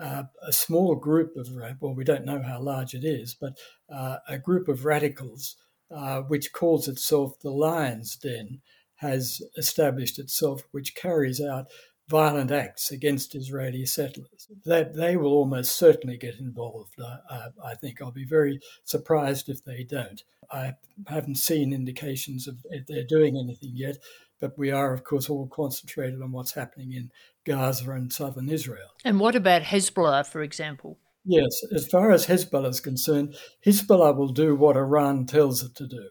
uh, 0.00 0.24
a 0.46 0.52
small 0.52 0.94
group 0.94 1.36
of 1.36 1.48
well, 1.80 1.94
we 1.94 2.04
don't 2.04 2.26
know 2.26 2.42
how 2.42 2.60
large 2.60 2.94
it 2.94 3.04
is, 3.04 3.34
but 3.34 3.58
uh, 3.92 4.18
a 4.28 4.38
group 4.38 4.68
of 4.68 4.84
radicals, 4.84 5.56
uh, 5.90 6.20
which 6.20 6.52
calls 6.52 6.86
itself 6.86 7.40
the 7.40 7.50
Lion's 7.50 8.16
Den, 8.16 8.60
has 8.96 9.40
established 9.56 10.18
itself, 10.18 10.62
which 10.70 10.94
carries 10.94 11.40
out 11.40 11.66
violent 12.08 12.50
acts 12.50 12.90
against 12.90 13.34
Israeli 13.34 13.84
settlers. 13.86 14.48
That 14.64 14.94
they 14.94 15.16
will 15.16 15.32
almost 15.32 15.76
certainly 15.76 16.16
get 16.16 16.38
involved. 16.38 16.94
Uh, 17.00 17.48
I 17.64 17.74
think 17.74 18.00
I'll 18.00 18.12
be 18.12 18.24
very 18.24 18.60
surprised 18.84 19.48
if 19.48 19.64
they 19.64 19.82
don't. 19.84 20.22
I 20.50 20.74
haven't 21.08 21.36
seen 21.36 21.72
indications 21.72 22.46
of 22.46 22.58
if 22.70 22.86
they're 22.86 23.04
doing 23.04 23.36
anything 23.36 23.72
yet, 23.74 23.98
but 24.40 24.56
we 24.56 24.70
are, 24.70 24.92
of 24.94 25.02
course, 25.02 25.28
all 25.28 25.48
concentrated 25.48 26.22
on 26.22 26.30
what's 26.30 26.52
happening 26.52 26.92
in 26.92 27.10
Gaza 27.44 27.90
and 27.90 28.12
southern 28.12 28.48
Israel. 28.48 28.90
And 29.04 29.18
what 29.18 29.34
about 29.34 29.62
Hezbollah, 29.62 30.26
for 30.26 30.42
example? 30.42 30.98
Yes, 31.24 31.60
as 31.74 31.88
far 31.88 32.12
as 32.12 32.26
Hezbollah 32.26 32.68
is 32.68 32.80
concerned, 32.80 33.34
Hezbollah 33.64 34.16
will 34.16 34.28
do 34.28 34.54
what 34.54 34.76
Iran 34.76 35.26
tells 35.26 35.64
it 35.64 35.74
to 35.74 35.86
do. 35.88 36.10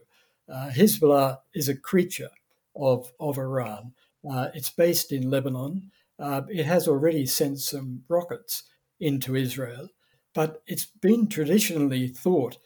Uh, 0.52 0.68
Hezbollah 0.68 1.38
is 1.54 1.70
a 1.70 1.76
creature 1.76 2.30
of, 2.76 3.10
of 3.18 3.38
Iran. 3.38 3.92
Uh, 4.30 4.48
it's 4.54 4.70
based 4.70 5.12
in 5.12 5.30
Lebanon. 5.30 5.90
Uh, 6.18 6.42
it 6.48 6.66
has 6.66 6.88
already 6.88 7.26
sent 7.26 7.60
some 7.60 8.02
rockets 8.08 8.64
into 9.00 9.36
Israel, 9.36 9.88
but 10.34 10.62
it's 10.66 10.86
been 10.86 11.28
traditionally 11.28 12.08
thought 12.08 12.58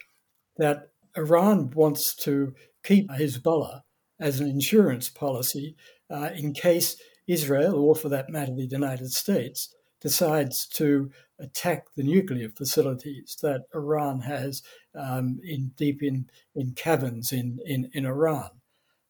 that 0.56 0.90
Iran 1.16 1.70
wants 1.70 2.14
to 2.14 2.54
keep 2.84 3.10
Hezbollah 3.10 3.82
as 4.20 4.38
an 4.38 4.46
insurance 4.46 5.08
policy 5.08 5.76
uh, 6.10 6.30
in 6.34 6.52
case 6.52 6.96
Israel, 7.26 7.74
or 7.76 7.94
for 7.94 8.08
that 8.08 8.30
matter, 8.30 8.54
the 8.54 8.64
United 8.64 9.12
States, 9.12 9.74
decides 10.00 10.66
to 10.66 11.10
attack 11.38 11.86
the 11.96 12.02
nuclear 12.02 12.48
facilities 12.48 13.36
that 13.42 13.62
Iran 13.74 14.20
has 14.20 14.62
um, 14.94 15.40
in 15.42 15.72
deep 15.76 16.02
in, 16.02 16.28
in 16.54 16.72
caverns 16.72 17.32
in, 17.32 17.58
in, 17.64 17.90
in 17.92 18.06
Iran. 18.06 18.50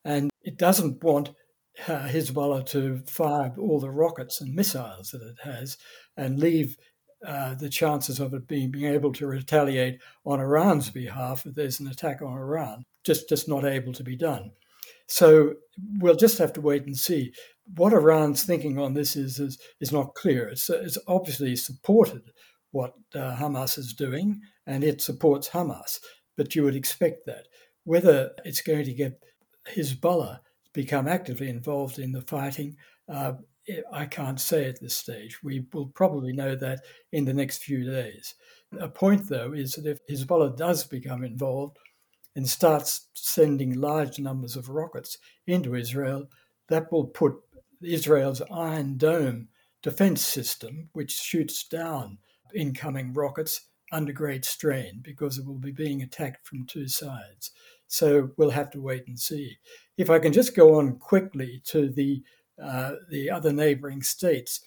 And 0.04 0.30
it 0.42 0.56
doesn't 0.56 1.02
want 1.02 1.30
uh, 1.88 2.08
Hezbollah 2.08 2.66
to 2.66 3.02
fire 3.06 3.52
all 3.58 3.80
the 3.80 3.90
rockets 3.90 4.40
and 4.40 4.54
missiles 4.54 5.10
that 5.10 5.22
it 5.22 5.36
has 5.42 5.78
and 6.16 6.38
leave 6.38 6.76
uh, 7.26 7.54
the 7.54 7.68
chances 7.68 8.18
of 8.20 8.32
it 8.34 8.48
being, 8.48 8.70
being 8.70 8.92
able 8.92 9.12
to 9.12 9.26
retaliate 9.26 10.00
on 10.24 10.40
Iran's 10.40 10.90
behalf 10.90 11.44
if 11.46 11.54
there's 11.54 11.80
an 11.80 11.88
attack 11.88 12.22
on 12.22 12.32
Iran 12.32 12.84
just, 13.04 13.28
just 13.28 13.48
not 13.48 13.64
able 13.64 13.92
to 13.92 14.02
be 14.02 14.16
done. 14.16 14.52
So 15.06 15.54
we'll 15.98 16.14
just 16.14 16.38
have 16.38 16.52
to 16.54 16.60
wait 16.60 16.86
and 16.86 16.96
see. 16.96 17.32
What 17.76 17.92
Iran's 17.92 18.44
thinking 18.44 18.78
on 18.78 18.94
this 18.94 19.16
is 19.16 19.38
is, 19.38 19.58
is 19.80 19.92
not 19.92 20.14
clear. 20.14 20.48
It's, 20.48 20.70
it's 20.70 20.98
obviously 21.08 21.56
supported 21.56 22.30
what 22.70 22.94
uh, 23.14 23.36
Hamas 23.36 23.76
is 23.76 23.92
doing, 23.92 24.40
and 24.66 24.84
it 24.84 25.00
supports 25.00 25.48
Hamas. 25.48 25.98
But 26.36 26.54
you 26.54 26.62
would 26.62 26.76
expect 26.76 27.26
that. 27.26 27.48
Whether 27.84 28.30
it's 28.44 28.62
going 28.62 28.84
to 28.84 28.94
get 28.94 29.20
Hezbollah 29.74 30.38
become 30.72 31.08
actively 31.08 31.48
involved 31.48 31.98
in 31.98 32.12
the 32.12 32.22
fighting, 32.22 32.76
uh, 33.08 33.32
I 33.92 34.06
can't 34.06 34.40
say 34.40 34.66
at 34.66 34.80
this 34.80 34.96
stage. 34.96 35.42
We 35.42 35.66
will 35.72 35.86
probably 35.86 36.32
know 36.32 36.56
that 36.56 36.80
in 37.12 37.24
the 37.24 37.34
next 37.34 37.62
few 37.62 37.84
days. 37.84 38.34
A 38.78 38.88
point, 38.88 39.28
though, 39.28 39.52
is 39.52 39.72
that 39.72 39.86
if 39.86 40.06
Hezbollah 40.06 40.56
does 40.56 40.84
become 40.84 41.24
involved 41.24 41.78
and 42.36 42.48
starts 42.48 43.08
sending 43.14 43.74
large 43.74 44.18
numbers 44.18 44.56
of 44.56 44.68
rockets 44.68 45.18
into 45.46 45.74
Israel, 45.74 46.28
that 46.68 46.90
will 46.90 47.06
put 47.06 47.34
Israel's 47.82 48.42
Iron 48.50 48.96
Dome 48.96 49.48
defense 49.82 50.22
system, 50.22 50.88
which 50.92 51.12
shoots 51.12 51.64
down 51.66 52.18
incoming 52.54 53.12
rockets, 53.12 53.66
under 53.92 54.12
great 54.12 54.44
strain 54.44 55.00
because 55.02 55.38
it 55.38 55.46
will 55.46 55.58
be 55.58 55.72
being 55.72 56.02
attacked 56.02 56.46
from 56.46 56.64
two 56.66 56.86
sides. 56.86 57.50
So 57.90 58.30
we'll 58.36 58.50
have 58.50 58.70
to 58.70 58.80
wait 58.80 59.08
and 59.08 59.18
see. 59.18 59.58
If 59.98 60.10
I 60.10 60.20
can 60.20 60.32
just 60.32 60.54
go 60.54 60.78
on 60.78 60.96
quickly 60.98 61.60
to 61.66 61.88
the 61.88 62.22
uh, 62.62 62.92
the 63.10 63.30
other 63.30 63.52
neighboring 63.52 64.02
states, 64.02 64.60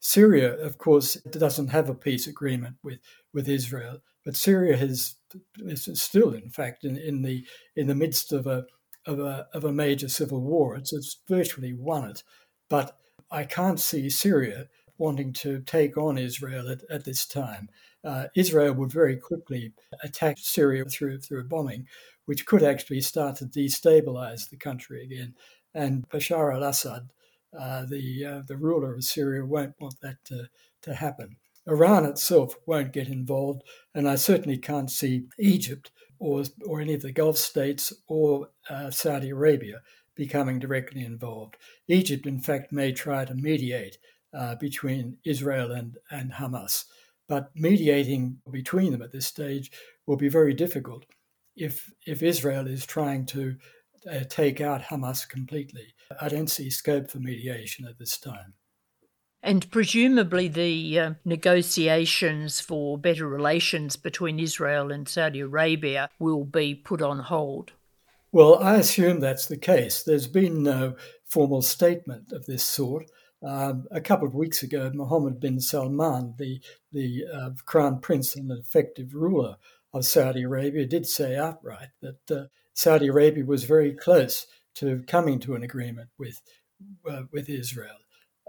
Syria, 0.00 0.56
of 0.58 0.78
course, 0.78 1.14
doesn't 1.30 1.68
have 1.68 1.88
a 1.88 1.94
peace 1.94 2.26
agreement 2.26 2.76
with, 2.82 2.98
with 3.32 3.48
Israel, 3.48 4.00
but 4.24 4.36
Syria 4.36 4.76
has 4.76 5.14
is 5.58 5.88
still, 5.94 6.34
in 6.34 6.50
fact, 6.50 6.84
in, 6.84 6.96
in 6.96 7.22
the 7.22 7.46
in 7.76 7.86
the 7.86 7.94
midst 7.94 8.32
of 8.32 8.46
a 8.46 8.66
of 9.06 9.20
a 9.20 9.46
of 9.54 9.64
a 9.64 9.72
major 9.72 10.08
civil 10.08 10.42
war. 10.42 10.76
It's, 10.76 10.92
it's 10.92 11.20
virtually 11.26 11.72
won 11.72 12.10
it, 12.10 12.22
but 12.68 12.98
I 13.30 13.44
can't 13.44 13.80
see 13.80 14.10
Syria 14.10 14.66
wanting 14.98 15.32
to 15.34 15.60
take 15.62 15.96
on 15.96 16.18
Israel 16.18 16.68
at, 16.68 16.82
at 16.90 17.04
this 17.04 17.26
time. 17.26 17.68
Uh, 18.06 18.28
Israel 18.36 18.72
would 18.74 18.92
very 18.92 19.16
quickly 19.16 19.72
attack 20.04 20.36
Syria 20.38 20.84
through 20.84 21.18
through 21.18 21.48
bombing, 21.48 21.86
which 22.26 22.46
could 22.46 22.62
actually 22.62 23.00
start 23.00 23.36
to 23.36 23.46
destabilize 23.46 24.48
the 24.48 24.56
country 24.56 25.02
again. 25.02 25.34
And 25.74 26.08
Bashar 26.08 26.54
al-Assad, 26.54 27.10
uh, 27.58 27.84
the 27.86 28.24
uh, 28.24 28.42
the 28.46 28.56
ruler 28.56 28.94
of 28.94 29.04
Syria, 29.04 29.44
won't 29.44 29.74
want 29.80 30.00
that 30.02 30.18
to, 30.26 30.48
to 30.82 30.94
happen. 30.94 31.36
Iran 31.66 32.04
itself 32.04 32.54
won't 32.64 32.92
get 32.92 33.08
involved, 33.08 33.62
and 33.92 34.08
I 34.08 34.14
certainly 34.14 34.58
can't 34.58 34.90
see 34.90 35.24
Egypt 35.38 35.90
or, 36.20 36.44
or 36.64 36.80
any 36.80 36.94
of 36.94 37.02
the 37.02 37.12
Gulf 37.12 37.36
states 37.38 37.92
or 38.06 38.50
uh, 38.70 38.90
Saudi 38.90 39.30
Arabia 39.30 39.80
becoming 40.14 40.60
directly 40.60 41.04
involved. 41.04 41.56
Egypt, 41.88 42.26
in 42.26 42.40
fact, 42.40 42.72
may 42.72 42.92
try 42.92 43.24
to 43.24 43.34
mediate 43.34 43.98
uh, 44.32 44.54
between 44.54 45.18
Israel 45.24 45.72
and, 45.72 45.98
and 46.10 46.32
Hamas, 46.32 46.84
but 47.28 47.50
mediating 47.54 48.38
between 48.50 48.92
them 48.92 49.02
at 49.02 49.12
this 49.12 49.26
stage 49.26 49.70
will 50.06 50.16
be 50.16 50.28
very 50.28 50.54
difficult 50.54 51.04
if, 51.56 51.90
if 52.06 52.22
Israel 52.22 52.66
is 52.66 52.86
trying 52.86 53.26
to 53.26 53.56
uh, 54.10 54.20
take 54.28 54.60
out 54.60 54.82
Hamas 54.82 55.28
completely. 55.28 55.94
I 56.20 56.28
don't 56.28 56.50
see 56.50 56.70
scope 56.70 57.10
for 57.10 57.18
mediation 57.18 57.86
at 57.86 57.98
this 57.98 58.18
time. 58.18 58.54
And 59.42 59.70
presumably, 59.70 60.48
the 60.48 60.98
uh, 60.98 61.10
negotiations 61.24 62.60
for 62.60 62.98
better 62.98 63.28
relations 63.28 63.96
between 63.96 64.40
Israel 64.40 64.90
and 64.90 65.08
Saudi 65.08 65.40
Arabia 65.40 66.08
will 66.18 66.44
be 66.44 66.74
put 66.74 67.00
on 67.00 67.20
hold. 67.20 67.72
Well, 68.32 68.58
I 68.58 68.76
assume 68.76 69.20
that's 69.20 69.46
the 69.46 69.56
case. 69.56 70.02
There's 70.02 70.26
been 70.26 70.62
no 70.62 70.96
formal 71.24 71.62
statement 71.62 72.32
of 72.32 72.46
this 72.46 72.64
sort. 72.64 73.10
Um, 73.46 73.86
a 73.92 74.00
couple 74.00 74.26
of 74.26 74.34
weeks 74.34 74.64
ago, 74.64 74.90
Mohammed 74.92 75.38
bin 75.38 75.60
Salman, 75.60 76.34
the, 76.36 76.60
the 76.90 77.24
uh, 77.32 77.50
crown 77.64 78.00
prince 78.00 78.34
and 78.34 78.50
effective 78.50 79.14
ruler 79.14 79.56
of 79.94 80.04
Saudi 80.04 80.42
Arabia, 80.42 80.84
did 80.84 81.06
say 81.06 81.36
outright 81.36 81.90
that 82.02 82.30
uh, 82.30 82.46
Saudi 82.74 83.06
Arabia 83.06 83.44
was 83.44 83.62
very 83.62 83.92
close 83.92 84.48
to 84.74 85.04
coming 85.06 85.38
to 85.38 85.54
an 85.54 85.62
agreement 85.62 86.08
with, 86.18 86.42
uh, 87.08 87.22
with 87.32 87.48
Israel. 87.48 87.94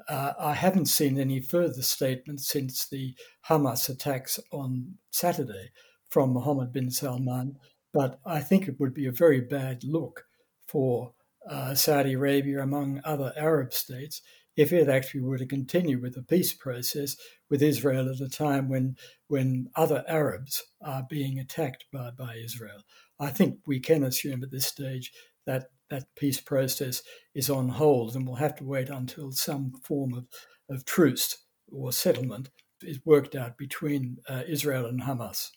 Uh, 0.10 0.34
I 0.39 0.54
haven't 0.54 0.88
seen 0.88 1.20
any 1.20 1.42
further 1.42 1.84
statements 1.84 2.50
since 2.50 2.88
the 2.88 3.13
Hamas 3.48 3.89
attacks 3.89 4.39
on 4.51 4.96
Saturday 5.12 5.70
from 6.10 6.34
Mohammed 6.34 6.74
bin 6.74 6.89
Salman, 6.89 7.58
but 7.94 8.20
I 8.25 8.39
think 8.39 8.68
it 8.68 8.80
would 8.80 8.96
be 8.96 9.06
a 9.06 9.12
very 9.12 9.42
bad 9.42 9.84
look 9.84 10.24
for 10.68 11.13
uh, 11.48 11.75
Saudi 11.75 12.13
Arabia, 12.13 12.62
among 12.62 13.00
other 13.06 13.32
Arab 13.38 13.74
states, 13.74 14.22
if 14.57 14.73
it 14.73 14.89
actually 14.89 15.21
were 15.21 15.37
to 15.37 15.45
continue 15.45 16.01
with 16.01 16.15
the 16.15 16.23
peace 16.23 16.51
process 16.51 17.15
with 17.49 17.61
Israel 17.61 18.09
at 18.09 18.19
a 18.19 18.27
time 18.27 18.67
when, 18.67 18.97
when 19.27 19.69
other 19.75 20.03
Arabs 20.07 20.63
are 20.83 21.05
being 21.09 21.39
attacked 21.39 21.85
by, 21.93 22.09
by 22.11 22.35
Israel. 22.35 22.81
I 23.19 23.29
think 23.29 23.59
we 23.65 23.79
can 23.79 24.03
assume 24.03 24.43
at 24.43 24.51
this 24.51 24.65
stage 24.65 25.11
that 25.45 25.67
that 25.89 26.03
peace 26.17 26.41
process 26.41 27.01
is 27.33 27.49
on 27.49 27.69
hold, 27.69 28.15
and 28.15 28.27
we'll 28.27 28.35
have 28.35 28.55
to 28.57 28.65
wait 28.65 28.89
until 28.89 29.31
some 29.31 29.71
form 29.83 30.13
of, 30.13 30.25
of 30.69 30.85
truce 30.85 31.37
or 31.71 31.91
settlement 31.91 32.49
is 32.81 32.99
worked 33.05 33.35
out 33.35 33.57
between 33.57 34.17
uh, 34.27 34.43
Israel 34.47 34.85
and 34.85 35.01
Hamas. 35.01 35.49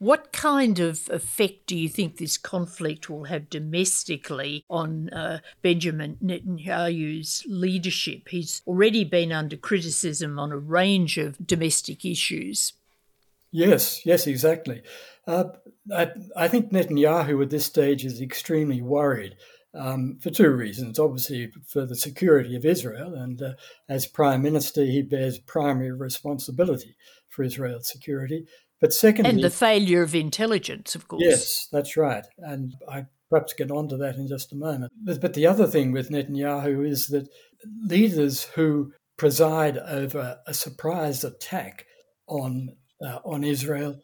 What 0.00 0.32
kind 0.32 0.78
of 0.78 1.08
effect 1.10 1.66
do 1.66 1.76
you 1.76 1.88
think 1.88 2.16
this 2.16 2.36
conflict 2.36 3.10
will 3.10 3.24
have 3.24 3.50
domestically 3.50 4.64
on 4.70 5.08
uh, 5.10 5.40
Benjamin 5.60 6.18
Netanyahu's 6.22 7.44
leadership? 7.48 8.28
He's 8.28 8.62
already 8.64 9.02
been 9.02 9.32
under 9.32 9.56
criticism 9.56 10.38
on 10.38 10.52
a 10.52 10.58
range 10.58 11.18
of 11.18 11.44
domestic 11.44 12.04
issues. 12.04 12.74
Yes, 13.50 14.06
yes, 14.06 14.28
exactly. 14.28 14.82
Uh, 15.26 15.44
I, 15.92 16.12
I, 16.36 16.48
think 16.48 16.70
Netanyahu 16.70 17.42
at 17.42 17.50
this 17.50 17.64
stage 17.66 18.04
is 18.04 18.20
extremely 18.20 18.80
worried 18.80 19.36
um, 19.74 20.18
for 20.20 20.30
two 20.30 20.50
reasons. 20.50 20.98
Obviously, 20.98 21.50
for 21.66 21.84
the 21.86 21.96
security 21.96 22.54
of 22.54 22.64
Israel, 22.64 23.14
and 23.14 23.42
uh, 23.42 23.52
as 23.88 24.06
prime 24.06 24.42
minister, 24.42 24.84
he 24.84 25.02
bears 25.02 25.38
primary 25.38 25.92
responsibility 25.92 26.94
for 27.28 27.42
Israel's 27.42 27.88
security. 27.88 28.46
But 28.80 28.92
secondly, 28.92 29.30
and 29.30 29.42
the 29.42 29.50
failure 29.50 30.02
of 30.02 30.14
intelligence, 30.14 30.94
of 30.94 31.08
course. 31.08 31.22
Yes, 31.24 31.68
that's 31.72 31.96
right, 31.96 32.24
and 32.38 32.74
I 32.88 33.06
perhaps 33.28 33.52
get 33.52 33.70
on 33.70 33.88
to 33.88 33.96
that 33.98 34.16
in 34.16 34.28
just 34.28 34.52
a 34.52 34.56
moment. 34.56 34.92
But, 35.04 35.34
the 35.34 35.46
other 35.46 35.66
thing 35.66 35.92
with 35.92 36.10
Netanyahu 36.10 36.88
is 36.88 37.08
that 37.08 37.28
leaders 37.84 38.44
who 38.44 38.92
preside 39.16 39.76
over 39.78 40.38
a 40.46 40.54
surprise 40.54 41.24
attack 41.24 41.86
on 42.26 42.76
uh, 43.04 43.18
on 43.24 43.44
Israel 43.44 44.00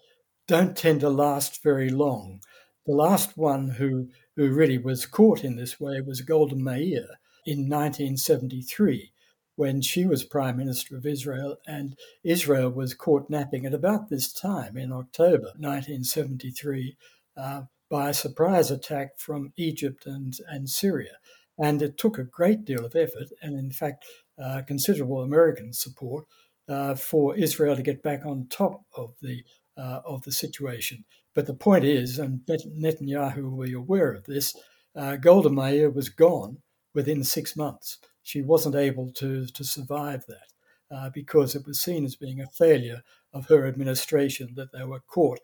don't 0.46 0.76
tend 0.76 1.00
to 1.00 1.08
last 1.08 1.62
very 1.62 1.88
long. 1.88 2.40
The 2.86 2.94
last 2.94 3.36
one 3.36 3.70
who 3.70 4.08
who 4.36 4.50
really 4.50 4.78
was 4.78 5.06
caught 5.06 5.44
in 5.44 5.56
this 5.56 5.80
way 5.80 6.00
was 6.00 6.20
Golda 6.20 6.56
Meir 6.56 7.06
in 7.46 7.68
1973 7.68 9.12
when 9.56 9.80
she 9.80 10.06
was 10.06 10.24
Prime 10.24 10.56
Minister 10.56 10.96
of 10.96 11.06
Israel, 11.06 11.56
and 11.66 11.96
Israel 12.22 12.70
was 12.70 12.94
caught 12.94 13.30
napping 13.30 13.66
at 13.66 13.74
about 13.74 14.08
this 14.08 14.32
time 14.32 14.76
in 14.76 14.92
October 14.92 15.52
1973 15.58 16.96
uh, 17.36 17.62
by 17.90 18.10
a 18.10 18.14
surprise 18.14 18.70
attack 18.70 19.18
from 19.18 19.52
Egypt 19.56 20.06
and, 20.06 20.34
and 20.48 20.68
Syria. 20.68 21.18
And 21.58 21.80
it 21.82 21.96
took 21.96 22.18
a 22.18 22.24
great 22.24 22.64
deal 22.64 22.84
of 22.84 22.96
effort 22.96 23.28
and, 23.40 23.56
in 23.56 23.70
fact, 23.70 24.04
uh, 24.42 24.62
considerable 24.66 25.22
American 25.22 25.72
support 25.72 26.26
uh, 26.68 26.94
for 26.96 27.36
Israel 27.36 27.76
to 27.76 27.82
get 27.82 28.02
back 28.02 28.26
on 28.26 28.48
top 28.48 28.82
of 28.96 29.14
the 29.22 29.44
uh, 29.76 30.00
of 30.04 30.22
the 30.22 30.32
situation. 30.32 31.04
But 31.34 31.46
the 31.46 31.54
point 31.54 31.84
is, 31.84 32.18
and 32.18 32.40
Netanyahu 32.46 33.50
will 33.50 33.64
be 33.64 33.72
aware 33.72 34.12
of 34.12 34.24
this, 34.24 34.54
uh, 34.94 35.16
Golda 35.16 35.50
Meir 35.50 35.90
was 35.90 36.08
gone 36.08 36.58
within 36.94 37.24
six 37.24 37.56
months. 37.56 37.98
She 38.22 38.42
wasn't 38.42 38.76
able 38.76 39.10
to, 39.12 39.46
to 39.46 39.64
survive 39.64 40.24
that 40.26 40.94
uh, 40.94 41.10
because 41.10 41.54
it 41.54 41.66
was 41.66 41.80
seen 41.80 42.04
as 42.04 42.16
being 42.16 42.40
a 42.40 42.46
failure 42.46 43.02
of 43.32 43.48
her 43.48 43.66
administration 43.66 44.54
that 44.56 44.72
they 44.72 44.84
were 44.84 45.00
caught 45.00 45.40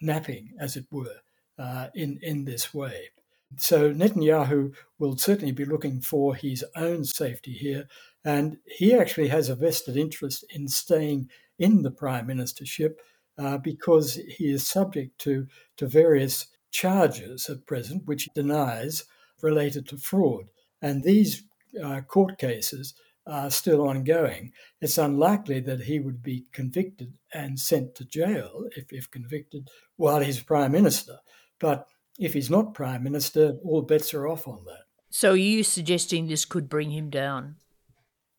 napping, 0.00 0.50
as 0.58 0.76
it 0.76 0.86
were, 0.90 1.20
uh, 1.58 1.88
in, 1.94 2.18
in 2.22 2.44
this 2.44 2.74
way. 2.74 3.10
So 3.56 3.92
Netanyahu 3.92 4.74
will 4.98 5.16
certainly 5.16 5.52
be 5.52 5.64
looking 5.64 6.00
for 6.00 6.34
his 6.34 6.64
own 6.76 7.04
safety 7.04 7.52
here, 7.52 7.88
and 8.24 8.58
he 8.66 8.94
actually 8.94 9.28
has 9.28 9.48
a 9.48 9.54
vested 9.54 9.96
interest 9.96 10.44
in 10.50 10.68
staying 10.68 11.30
in 11.58 11.82
the 11.82 11.90
prime 11.90 12.28
ministership 12.28 12.96
uh, 13.38 13.56
because 13.56 14.14
he 14.14 14.50
is 14.52 14.66
subject 14.66 15.18
to, 15.20 15.46
to 15.76 15.86
various 15.86 16.48
charges 16.70 17.48
at 17.48 17.66
present, 17.66 18.06
which 18.06 18.24
he 18.24 18.30
denies 18.34 19.04
related 19.40 19.88
to 19.88 19.96
fraud. 19.96 20.46
And 20.80 21.02
these 21.02 21.42
uh, 21.82 22.00
court 22.02 22.38
cases 22.38 22.94
are 23.26 23.50
still 23.50 23.86
ongoing. 23.86 24.52
It's 24.80 24.98
unlikely 24.98 25.60
that 25.60 25.82
he 25.82 26.00
would 26.00 26.22
be 26.22 26.46
convicted 26.52 27.12
and 27.32 27.60
sent 27.60 27.94
to 27.96 28.04
jail 28.04 28.64
if, 28.76 28.86
if 28.90 29.10
convicted 29.10 29.68
while 29.96 30.20
he's 30.20 30.42
prime 30.42 30.72
minister. 30.72 31.18
But 31.60 31.86
if 32.18 32.32
he's 32.32 32.50
not 32.50 32.74
prime 32.74 33.02
minister, 33.02 33.58
all 33.64 33.82
bets 33.82 34.14
are 34.14 34.26
off 34.26 34.48
on 34.48 34.64
that. 34.66 34.84
So, 35.10 35.32
are 35.32 35.36
you 35.36 35.62
suggesting 35.62 36.26
this 36.26 36.44
could 36.44 36.68
bring 36.68 36.90
him 36.90 37.10
down? 37.10 37.56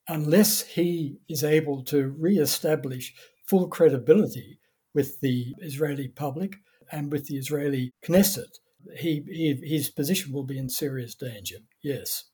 Unless 0.07 0.61
he 0.61 1.17
is 1.27 1.43
able 1.43 1.83
to 1.85 2.09
re 2.09 2.37
establish 2.37 3.13
full 3.47 3.67
credibility 3.67 4.59
with 4.93 5.19
the 5.21 5.53
Israeli 5.59 6.07
public 6.07 6.57
and 6.91 7.11
with 7.11 7.27
the 7.27 7.37
Israeli 7.37 7.91
Knesset, 8.03 8.59
he, 8.97 9.23
he, 9.27 9.59
his 9.63 9.89
position 9.89 10.33
will 10.33 10.43
be 10.43 10.57
in 10.57 10.69
serious 10.69 11.15
danger, 11.15 11.57
yes. 11.81 12.25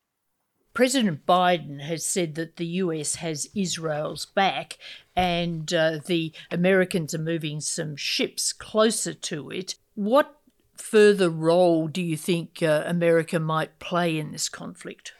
President 0.73 1.25
Biden 1.25 1.81
has 1.81 2.05
said 2.05 2.35
that 2.35 2.57
the 2.57 2.65
US 2.65 3.15
has 3.15 3.47
Israel's 3.55 4.25
back 4.25 4.77
and 5.15 5.73
uh, 5.73 5.99
the 6.05 6.33
Americans 6.51 7.13
are 7.13 7.19
moving 7.19 7.61
some 7.61 7.95
ships 7.95 8.51
closer 8.51 9.13
to 9.13 9.49
it. 9.49 9.75
What 9.95 10.35
further 10.75 11.29
role 11.29 11.87
do 11.87 12.01
you 12.01 12.17
think 12.17 12.61
uh, 12.61 12.83
America 12.85 13.39
might 13.39 13.79
play 13.79 14.17
in 14.17 14.33
this 14.33 14.49
conflict? 14.49 15.13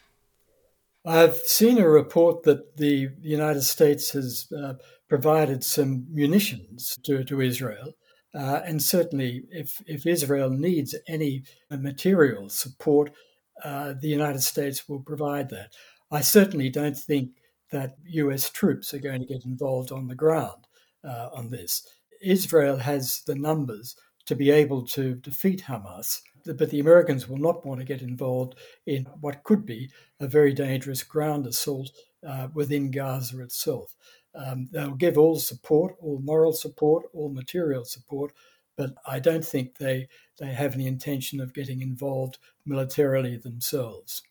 I've 1.06 1.38
seen 1.38 1.78
a 1.78 1.88
report 1.88 2.44
that 2.44 2.78
the 2.78 3.10
United 3.22 3.62
States 3.62 4.12
has 4.12 4.52
uh, 4.52 4.74
provided 5.08 5.64
some 5.64 6.08
munitions 6.12 6.98
to, 7.04 7.24
to 7.24 7.42
Israel. 7.42 7.94
Uh, 8.36 8.62
and 8.66 8.82
certainly, 8.82 9.44
if, 9.50 9.82
if 9.88 10.06
Israel 10.06 10.50
needs 10.50 10.94
any 11.08 11.44
material 11.72 12.50
support, 12.50 13.12
uh, 13.64 13.94
the 14.02 14.10
United 14.10 14.42
States 14.42 14.90
will 14.90 15.00
provide 15.00 15.50
that. 15.50 15.74
I 16.12 16.22
certainly 16.22 16.70
don't 16.70 16.98
think 16.98 17.32
that 17.72 17.96
US 18.06 18.50
troops 18.50 18.94
are 18.94 19.00
going 19.00 19.22
to 19.22 19.28
get 19.28 19.46
involved 19.46 19.92
on 19.92 20.08
the 20.08 20.16
ground 20.16 20.68
uh, 21.04 21.30
on 21.34 21.50
this. 21.50 21.88
Israel 22.22 22.78
has 22.78 23.22
the 23.26 23.36
numbers 23.36 23.96
to 24.26 24.36
be 24.36 24.52
able 24.52 24.86
to 24.88 25.16
defeat 25.16 25.64
Hamas, 25.68 26.22
but 26.46 26.70
the 26.70 26.80
Americans 26.80 27.28
will 27.28 27.38
not 27.38 27.66
want 27.66 27.80
to 27.80 27.86
get 27.86 28.02
involved 28.02 28.56
in 28.86 29.06
what 29.22 29.44
could 29.44 29.66
be 29.66 29.90
a 30.20 30.28
very 30.28 30.54
dangerous 30.54 31.04
ground 31.04 31.48
assault 31.48 31.92
uh, 32.28 32.48
within 32.54 32.92
Gaza 32.92 33.42
itself. 33.42 33.96
Um, 34.36 34.68
they'll 34.72 34.92
give 34.92 35.18
all 35.18 35.40
support, 35.40 35.96
all 36.00 36.20
moral 36.20 36.54
support, 36.54 37.06
all 37.14 37.30
material 37.30 37.86
support, 37.86 38.34
but 38.78 38.92
I 39.08 39.20
don't 39.20 39.46
think 39.46 39.78
they, 39.78 40.08
they 40.40 40.48
have 40.48 40.74
any 40.74 40.88
intention 40.88 41.40
of 41.40 41.54
getting 41.54 41.82
involved 41.82 42.38
militarily 42.66 43.38
themselves. 43.38 44.22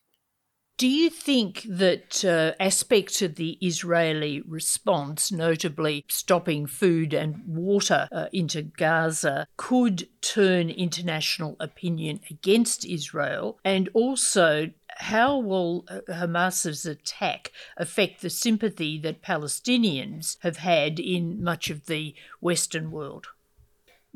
Do 0.76 0.88
you 0.88 1.08
think 1.08 1.64
that 1.68 2.24
uh, 2.24 2.54
aspects 2.58 3.22
of 3.22 3.36
the 3.36 3.56
Israeli 3.60 4.40
response, 4.40 5.30
notably 5.30 6.04
stopping 6.08 6.66
food 6.66 7.14
and 7.14 7.46
water 7.46 8.08
uh, 8.10 8.26
into 8.32 8.62
Gaza, 8.62 9.46
could 9.56 10.08
turn 10.20 10.70
international 10.70 11.56
opinion 11.60 12.18
against 12.28 12.84
Israel? 12.84 13.60
And 13.64 13.88
also, 13.94 14.72
how 14.96 15.38
will 15.38 15.84
uh, 15.86 16.00
Hamas's 16.12 16.84
attack 16.86 17.52
affect 17.76 18.20
the 18.20 18.30
sympathy 18.30 18.98
that 18.98 19.22
Palestinians 19.22 20.38
have 20.40 20.56
had 20.56 20.98
in 20.98 21.40
much 21.42 21.70
of 21.70 21.86
the 21.86 22.16
Western 22.40 22.90
world? 22.90 23.28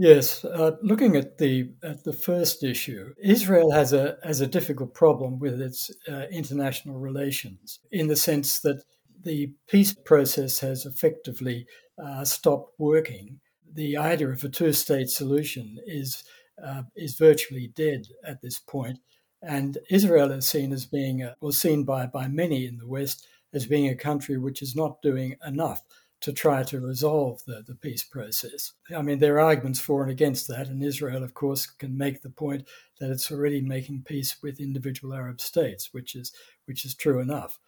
Yes, 0.01 0.45
uh, 0.45 0.77
looking 0.81 1.17
at 1.17 1.39
the 1.39 1.73
at 1.83 2.05
the 2.05 2.13
first 2.13 2.63
issue, 2.63 3.15
Israel 3.21 3.73
has 3.73 3.93
a 3.93 4.17
has 4.23 4.41
a 4.41 4.47
difficult 4.47 4.95
problem 4.95 5.41
with 5.41 5.61
its 5.61 5.91
uh, 6.09 6.27
international 6.31 7.01
relations 7.01 7.81
in 7.91 8.07
the 8.07 8.15
sense 8.15 8.61
that 8.61 8.85
the 9.25 9.53
peace 9.69 9.93
process 9.93 10.61
has 10.61 10.87
effectively 10.87 11.67
uh, 12.01 12.25
stopped 12.25 12.75
working. 12.79 13.41
The 13.75 13.97
idea 13.97 14.29
of 14.29 14.45
a 14.45 14.49
two-state 14.49 15.11
solution 15.11 15.79
is 15.85 16.23
uh, 16.65 16.83
is 16.95 17.17
virtually 17.17 17.73
dead 17.75 18.07
at 18.25 18.41
this 18.41 18.61
point, 18.61 19.01
and 19.43 19.79
Israel 19.91 20.31
is 20.31 20.47
seen 20.47 20.73
as 20.73 20.87
being, 20.87 21.29
or 21.41 21.51
seen 21.51 21.83
by 21.83 22.07
by 22.07 22.29
many 22.29 22.67
in 22.67 22.79
the 22.79 22.87
West 22.87 23.27
as 23.53 23.67
being 23.67 23.89
a 23.89 23.97
country 23.97 24.39
which 24.39 24.63
is 24.63 24.77
not 24.77 25.03
doing 25.03 25.35
enough 25.45 25.83
to 26.21 26.33
try 26.33 26.63
to 26.65 26.81
resolve 26.81 27.43
the, 27.47 27.63
the 27.67 27.75
peace 27.77 28.03
process. 28.03 28.73
I 28.95 29.03
mean, 29.03 29.19
there 29.19 29.37
are 29.37 29.41
arguments 29.41 29.81
for 29.81 30.03
and 30.03 30.11
against 30.11 30.49
that, 30.49 30.69
and 30.69 30.83
Israel, 30.83 31.23
of 31.23 31.35
course, 31.35 31.67
can 31.67 31.97
make 31.97 32.23
the 32.23 32.31
point 32.31 32.67
that 32.99 33.11
it's 33.11 33.31
already 33.31 33.61
making 33.61 34.03
peace 34.05 34.37
with 34.43 34.61
individual 34.61 35.15
Arab 35.15 35.41
states, 35.41 35.91
which 35.93 36.15
is 36.17 36.33
which 36.67 36.85
is 36.85 36.95
true 36.95 37.21
enough. 37.21 37.59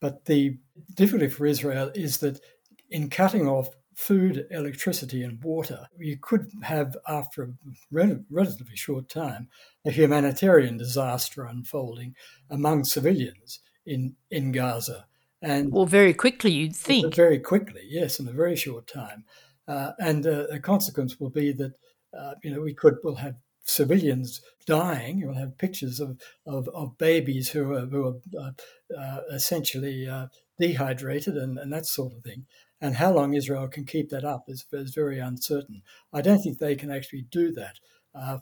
But 0.00 0.24
the 0.24 0.58
difficulty 0.94 1.28
for 1.28 1.46
Israel 1.46 1.92
is 1.94 2.18
that 2.18 2.40
in 2.90 3.10
cutting 3.10 3.46
off 3.46 3.68
food, 3.94 4.46
electricity, 4.50 5.22
and 5.22 5.42
water, 5.44 5.86
you 5.98 6.16
could 6.16 6.50
have, 6.62 6.96
after 7.06 7.42
a 7.42 7.48
relatively 7.90 8.74
short 8.74 9.08
time, 9.08 9.48
a 9.84 9.90
humanitarian 9.90 10.78
disaster 10.78 11.44
unfolding 11.44 12.14
among 12.48 12.84
civilians 12.84 13.60
in, 13.84 14.16
in 14.30 14.52
Gaza 14.52 15.06
and 15.42 15.72
well, 15.72 15.86
very 15.86 16.12
quickly, 16.12 16.50
you'd 16.50 16.76
think. 16.76 17.14
Very 17.14 17.38
quickly, 17.38 17.82
yes, 17.88 18.20
in 18.20 18.28
a 18.28 18.32
very 18.32 18.56
short 18.56 18.86
time. 18.86 19.24
Uh, 19.66 19.92
and 19.98 20.26
uh, 20.26 20.46
the 20.50 20.60
consequence 20.60 21.18
will 21.18 21.30
be 21.30 21.52
that 21.52 21.72
uh, 22.18 22.34
you 22.42 22.52
know 22.52 22.60
we 22.60 22.74
could 22.74 22.96
will 23.02 23.16
have 23.16 23.36
civilians 23.62 24.40
dying. 24.66 25.24
We'll 25.24 25.36
have 25.36 25.56
pictures 25.56 26.00
of, 26.00 26.20
of, 26.46 26.68
of 26.70 26.98
babies 26.98 27.50
who 27.50 27.72
are 27.72 27.86
who 27.86 28.06
are 28.06 28.14
uh, 28.38 28.98
uh, 28.98 29.20
essentially 29.32 30.08
uh, 30.08 30.26
dehydrated 30.58 31.36
and, 31.36 31.58
and 31.58 31.72
that 31.72 31.86
sort 31.86 32.12
of 32.12 32.22
thing. 32.22 32.46
And 32.82 32.96
how 32.96 33.12
long 33.12 33.34
Israel 33.34 33.68
can 33.68 33.84
keep 33.84 34.08
that 34.10 34.24
up 34.24 34.44
is, 34.48 34.64
is 34.72 34.94
very 34.94 35.18
uncertain. 35.18 35.82
I 36.12 36.22
don't 36.22 36.40
think 36.40 36.58
they 36.58 36.74
can 36.74 36.90
actually 36.90 37.26
do 37.30 37.52
that 37.52 37.78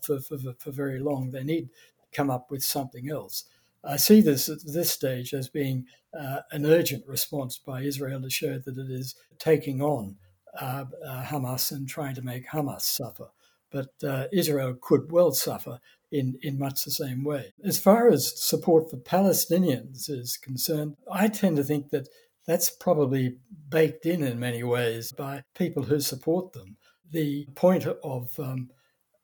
for, 0.00 0.20
for, 0.20 0.38
for 0.56 0.70
very 0.70 1.00
long. 1.00 1.32
They 1.32 1.42
need 1.42 1.64
to 1.64 2.16
come 2.16 2.30
up 2.30 2.48
with 2.48 2.62
something 2.62 3.10
else. 3.10 3.44
I 3.84 3.96
see 3.96 4.20
this 4.20 4.48
at 4.48 4.58
this 4.64 4.90
stage 4.90 5.32
as 5.34 5.48
being 5.48 5.86
uh, 6.18 6.40
an 6.50 6.66
urgent 6.66 7.06
response 7.06 7.58
by 7.58 7.82
Israel 7.82 8.20
to 8.22 8.30
show 8.30 8.58
that 8.58 8.78
it 8.78 8.90
is 8.90 9.14
taking 9.38 9.80
on 9.80 10.16
uh, 10.60 10.84
uh, 11.06 11.24
Hamas 11.24 11.70
and 11.70 11.88
trying 11.88 12.14
to 12.16 12.22
make 12.22 12.48
Hamas 12.48 12.82
suffer. 12.82 13.28
But 13.70 13.90
uh, 14.02 14.24
Israel 14.32 14.76
could 14.80 15.12
well 15.12 15.32
suffer 15.32 15.78
in, 16.10 16.38
in 16.42 16.58
much 16.58 16.84
the 16.84 16.90
same 16.90 17.22
way. 17.22 17.52
As 17.62 17.78
far 17.78 18.08
as 18.08 18.42
support 18.42 18.90
for 18.90 18.96
Palestinians 18.96 20.08
is 20.08 20.38
concerned, 20.38 20.96
I 21.10 21.28
tend 21.28 21.58
to 21.58 21.64
think 21.64 21.90
that 21.90 22.08
that's 22.46 22.70
probably 22.70 23.36
baked 23.68 24.06
in 24.06 24.22
in 24.22 24.40
many 24.40 24.64
ways 24.64 25.12
by 25.12 25.44
people 25.54 25.82
who 25.82 26.00
support 26.00 26.54
them. 26.54 26.78
The 27.10 27.46
point 27.54 27.86
of 27.86 28.30
um, 28.40 28.70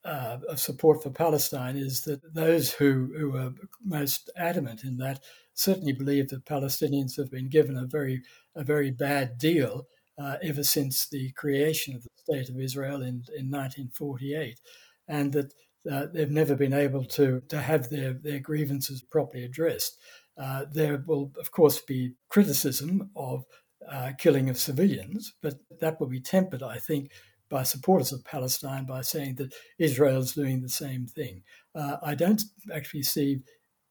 uh, 0.04 0.38
of 0.48 0.60
support 0.60 1.02
for 1.02 1.10
Palestine 1.10 1.76
is 1.76 2.02
that 2.02 2.34
those 2.34 2.72
who, 2.72 3.12
who 3.16 3.36
are 3.36 3.54
most 3.84 4.30
adamant 4.36 4.84
in 4.84 4.98
that 4.98 5.20
certainly 5.54 5.92
believe 5.92 6.28
that 6.28 6.44
Palestinians 6.44 7.16
have 7.16 7.30
been 7.30 7.48
given 7.48 7.76
a 7.76 7.86
very 7.86 8.22
a 8.54 8.62
very 8.62 8.90
bad 8.90 9.38
deal 9.38 9.86
uh, 10.18 10.36
ever 10.42 10.62
since 10.62 11.08
the 11.08 11.30
creation 11.32 11.94
of 11.94 12.02
the 12.02 12.10
state 12.16 12.48
of 12.48 12.60
Israel 12.60 12.96
in, 12.96 13.24
in 13.36 13.50
1948, 13.50 14.60
and 15.08 15.32
that 15.32 15.54
uh, 15.90 16.06
they've 16.12 16.30
never 16.30 16.54
been 16.54 16.74
able 16.74 17.04
to 17.04 17.40
to 17.48 17.60
have 17.60 17.88
their 17.90 18.12
their 18.12 18.40
grievances 18.40 19.02
properly 19.02 19.44
addressed. 19.44 19.98
Uh, 20.36 20.64
there 20.72 21.02
will 21.06 21.32
of 21.38 21.50
course 21.50 21.80
be 21.80 22.12
criticism 22.28 23.10
of 23.16 23.44
uh, 23.90 24.12
killing 24.18 24.48
of 24.48 24.58
civilians, 24.58 25.34
but 25.42 25.54
that 25.80 26.00
will 26.00 26.08
be 26.08 26.20
tempered, 26.20 26.62
I 26.62 26.78
think, 26.78 27.10
by 27.56 27.62
supporters 27.62 28.12
of 28.12 28.24
Palestine 28.34 28.84
by 28.84 29.02
saying 29.02 29.36
that 29.36 29.54
Israel 29.78 30.20
is 30.26 30.32
doing 30.40 30.60
the 30.60 30.76
same 30.84 31.06
thing. 31.06 31.34
Uh, 31.80 31.96
I 32.10 32.14
don't 32.22 32.42
actually 32.78 33.04
see 33.04 33.30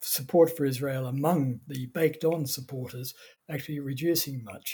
support 0.01 0.49
for 0.55 0.65
Israel 0.65 1.05
among 1.07 1.61
the 1.71 1.85
baked 1.99 2.25
on 2.25 2.45
supporters 2.45 3.13
actually 3.53 3.79
reducing 3.79 4.43
much. 4.43 4.67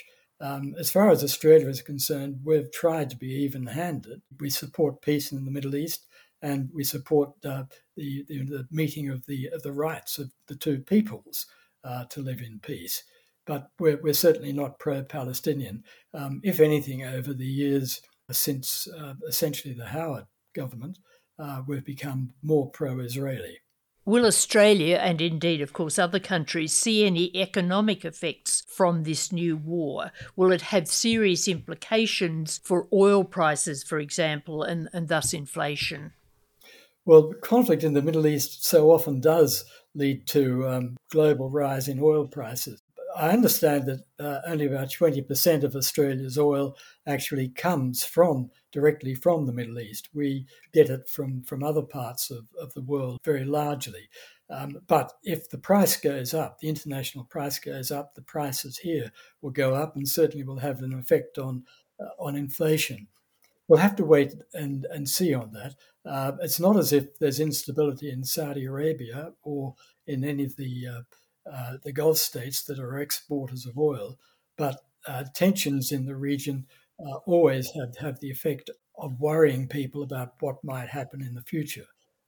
Um, 0.47 0.65
as 0.83 0.89
far 0.95 1.07
as 1.11 1.23
Australia 1.23 1.69
is 1.75 1.91
concerned, 1.93 2.33
we've 2.43 2.71
tried 2.71 3.09
to 3.11 3.17
be 3.25 3.31
even 3.45 3.65
handed. 3.67 4.19
We 4.39 4.49
support 4.49 5.03
peace 5.09 5.27
in 5.33 5.45
the 5.45 5.55
Middle 5.57 5.75
East. 5.83 6.01
and 6.41 6.69
we 6.73 6.83
support 6.83 7.31
uh, 7.45 7.63
the, 7.95 8.23
the, 8.27 8.43
the 8.43 8.67
meeting 8.71 9.09
of 9.09 9.25
the 9.25 9.49
of 9.53 9.61
the 9.63 9.71
rights 9.71 10.17
of 10.17 10.31
the 10.47 10.55
two 10.55 10.79
peoples 10.79 11.47
uh, 11.83 12.05
to 12.05 12.21
live 12.21 12.41
in 12.41 12.59
peace. 12.59 13.03
But 13.45 13.71
we're, 13.79 13.99
we're 14.01 14.13
certainly 14.13 14.53
not 14.53 14.79
pro-Palestinian. 14.79 15.83
Um, 16.13 16.39
if 16.43 16.59
anything, 16.59 17.03
over 17.03 17.33
the 17.33 17.45
years 17.45 18.01
since 18.33 18.87
uh, 18.87 19.15
essentially 19.27 19.73
the 19.73 19.87
Howard 19.87 20.25
government, 20.53 20.99
uh, 21.37 21.61
we've 21.67 21.85
become 21.85 22.33
more 22.41 22.69
pro-Israeli. 22.69 23.59
Will 24.05 24.25
Australia, 24.25 24.97
and 24.97 25.21
indeed, 25.21 25.61
of 25.61 25.71
course, 25.71 25.99
other 25.99 26.19
countries, 26.19 26.73
see 26.73 27.05
any 27.05 27.35
economic 27.37 28.03
effects 28.03 28.63
from 28.67 29.03
this 29.03 29.31
new 29.31 29.55
war? 29.55 30.11
Will 30.35 30.51
it 30.51 30.61
have 30.61 30.87
serious 30.87 31.47
implications 31.47 32.59
for 32.63 32.87
oil 32.91 33.23
prices, 33.23 33.83
for 33.83 33.99
example, 33.99 34.63
and, 34.63 34.89
and 34.93 35.09
thus 35.09 35.31
inflation? 35.31 36.13
Well, 37.05 37.33
conflict 37.41 37.83
in 37.83 37.93
the 37.93 38.01
Middle 38.01 38.25
East 38.25 38.65
so 38.65 38.91
often 38.91 39.19
does 39.19 39.65
lead 39.93 40.25
to 40.27 40.67
um, 40.67 40.97
global 41.11 41.49
rise 41.49 41.87
in 41.87 41.99
oil 41.99 42.27
prices. 42.27 42.81
I 43.19 43.31
understand 43.31 43.85
that 43.87 44.05
uh, 44.17 44.39
only 44.47 44.65
about 44.65 44.87
20% 44.87 45.63
of 45.63 45.75
Australia's 45.75 46.37
oil 46.37 46.77
actually 47.05 47.49
comes 47.49 48.05
from 48.05 48.49
directly 48.71 49.13
from 49.13 49.45
the 49.45 49.51
Middle 49.51 49.79
East. 49.79 50.07
We 50.13 50.45
get 50.73 50.89
it 50.89 51.09
from, 51.09 51.43
from 51.43 51.61
other 51.61 51.81
parts 51.81 52.31
of, 52.31 52.45
of 52.57 52.73
the 52.75 52.81
world 52.81 53.19
very 53.25 53.43
largely. 53.43 54.07
Um, 54.49 54.77
but 54.87 55.11
if 55.21 55.49
the 55.49 55.57
price 55.57 55.97
goes 55.97 56.33
up, 56.33 56.59
the 56.59 56.69
international 56.69 57.25
price 57.25 57.59
goes 57.59 57.91
up, 57.91 58.15
the 58.15 58.21
prices 58.21 58.77
here 58.77 59.11
will 59.41 59.51
go 59.51 59.75
up 59.75 59.97
and 59.97 60.07
certainly 60.07 60.45
will 60.45 60.59
have 60.59 60.81
an 60.81 60.93
effect 60.93 61.37
on, 61.37 61.65
uh, 61.99 62.23
on 62.23 62.37
inflation. 62.37 63.09
We'll 63.67 63.79
have 63.79 63.97
to 63.97 64.05
wait 64.05 64.33
and, 64.53 64.87
and 64.89 65.09
see 65.09 65.33
on 65.33 65.51
that. 65.51 65.75
Uh, 66.05 66.37
it's 66.41 66.59
not 66.59 66.77
as 66.77 66.93
if 66.93 67.19
there's 67.19 67.41
instability 67.41 68.09
in 68.09 68.23
Saudi 68.23 68.63
Arabia 68.63 69.33
or 69.43 69.75
in 70.07 70.23
any 70.23 70.45
of 70.45 70.55
the 70.55 70.87
uh, 71.51 71.77
the 71.83 71.91
Gulf 71.91 72.17
states 72.17 72.63
that 72.63 72.79
are 72.79 72.99
exporters 72.99 73.65
of 73.65 73.77
oil, 73.77 74.17
but 74.57 74.81
uh, 75.07 75.23
tensions 75.33 75.91
in 75.91 76.05
the 76.05 76.15
region 76.15 76.65
uh, 76.99 77.17
always 77.25 77.71
have, 77.71 77.97
have 77.97 78.19
the 78.19 78.31
effect 78.31 78.69
of 78.97 79.19
worrying 79.19 79.67
people 79.67 80.03
about 80.03 80.33
what 80.39 80.63
might 80.63 80.89
happen 80.89 81.21
in 81.21 81.33
the 81.33 81.41
future. 81.41 81.85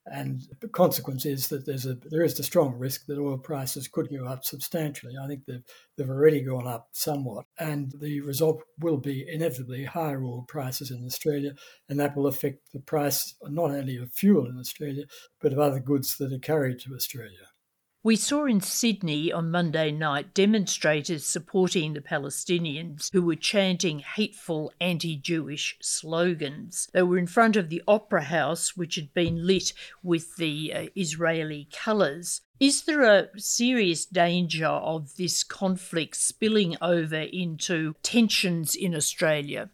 And 0.08 0.42
the 0.62 0.68
consequence 0.68 1.28
is 1.28 1.50
that 1.50 1.68
there's 1.68 1.86
a 1.86 1.94
there 1.94 2.24
is 2.24 2.36
the 2.36 2.42
strong 2.42 2.74
risk 2.74 3.06
that 3.06 3.20
oil 3.20 3.38
prices 3.38 3.88
could 3.88 4.10
go 4.10 4.26
up 4.26 4.44
substantially. 4.44 5.14
I 5.16 5.28
think 5.28 5.46
they've 5.46 5.64
they've 5.96 6.10
already 6.10 6.42
gone 6.42 6.66
up 6.66 6.90
somewhat, 6.92 7.46
and 7.60 7.94
the 8.00 8.22
result 8.22 8.64
will 8.80 8.98
be 8.98 9.28
inevitably 9.30 9.86
higher 9.86 10.24
oil 10.24 10.44
prices 10.48 10.90
in 10.90 11.06
Australia, 11.06 11.54
and 11.88 12.00
that 12.00 12.16
will 12.16 12.26
affect 12.26 12.72
the 12.74 12.80
price 12.80 13.36
not 13.44 13.70
only 13.70 13.98
of 13.98 14.12
fuel 14.12 14.48
in 14.48 14.58
Australia 14.58 15.04
but 15.40 15.54
of 15.54 15.60
other 15.60 15.80
goods 15.80 16.18
that 16.18 16.34
are 16.34 16.40
carried 16.40 16.80
to 16.80 16.96
Australia. 16.96 17.51
We 18.04 18.16
saw 18.16 18.46
in 18.46 18.62
Sydney 18.62 19.32
on 19.32 19.52
Monday 19.52 19.92
night 19.92 20.34
demonstrators 20.34 21.24
supporting 21.24 21.94
the 21.94 22.02
Palestinians 22.02 23.12
who 23.14 23.22
were 23.22 23.36
chanting 23.36 24.00
hateful 24.00 24.74
anti 24.82 25.16
Jewish 25.16 25.78
slogans. 25.84 26.90
They 26.94 27.04
were 27.04 27.20
in 27.20 27.28
front 27.28 27.56
of 27.56 27.70
the 27.70 27.84
Opera 27.88 28.24
House, 28.24 28.76
which 28.76 28.96
had 28.96 29.14
been 29.14 29.46
lit 29.46 29.74
with 30.02 30.36
the 30.38 30.74
uh, 30.74 30.86
Israeli 30.96 31.68
colours. 31.72 32.42
Is 32.60 32.82
there 32.86 33.04
a 33.04 33.40
serious 33.40 34.08
danger 34.08 34.66
of 34.66 35.16
this 35.18 35.44
conflict 35.44 36.16
spilling 36.16 36.78
over 36.82 37.28
into 37.32 37.94
tensions 38.02 38.74
in 38.74 38.96
Australia? 38.96 39.70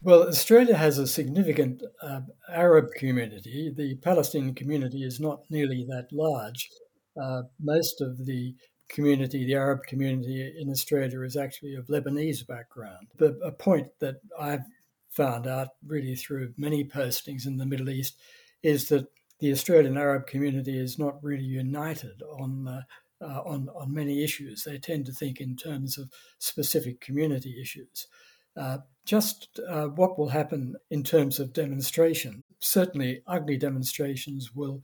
Well, 0.00 0.28
Australia 0.28 0.76
has 0.76 0.98
a 0.98 1.06
significant 1.08 1.82
uh, 2.00 2.20
Arab 2.48 2.92
community. 2.92 3.72
The 3.76 3.96
Palestinian 3.96 4.54
community 4.54 5.02
is 5.02 5.18
not 5.18 5.42
nearly 5.50 5.84
that 5.88 6.12
large 6.12 6.70
uh, 7.20 7.42
most 7.60 8.00
of 8.00 8.26
the 8.26 8.54
community, 8.88 9.44
the 9.44 9.54
Arab 9.54 9.84
community 9.84 10.54
in 10.58 10.70
Australia, 10.70 11.22
is 11.22 11.36
actually 11.36 11.74
of 11.74 11.86
Lebanese 11.86 12.46
background. 12.46 13.08
But 13.18 13.34
a 13.42 13.52
point 13.52 13.88
that 14.00 14.16
I've 14.38 14.64
found 15.10 15.46
out 15.46 15.68
really 15.86 16.14
through 16.14 16.54
many 16.56 16.84
postings 16.84 17.46
in 17.46 17.56
the 17.56 17.66
Middle 17.66 17.90
East 17.90 18.16
is 18.62 18.88
that 18.88 19.06
the 19.40 19.52
Australian 19.52 19.98
Arab 19.98 20.26
community 20.26 20.78
is 20.78 20.98
not 20.98 21.22
really 21.22 21.44
united 21.44 22.22
on. 22.22 22.68
Uh, 22.68 22.82
uh, 23.22 23.40
on, 23.46 23.68
on 23.76 23.94
many 23.94 24.24
issues. 24.24 24.64
They 24.64 24.78
tend 24.78 25.06
to 25.06 25.12
think 25.12 25.40
in 25.40 25.54
terms 25.54 25.96
of 25.96 26.10
specific 26.40 27.00
community 27.00 27.56
issues. 27.60 28.08
Uh, 28.56 28.78
just 29.06 29.60
uh, 29.68 29.86
what 29.86 30.18
will 30.18 30.28
happen 30.28 30.74
in 30.90 31.02
terms 31.02 31.38
of 31.38 31.52
demonstration. 31.52 32.42
Certainly, 32.58 33.22
ugly 33.26 33.56
demonstrations 33.56 34.54
will 34.54 34.82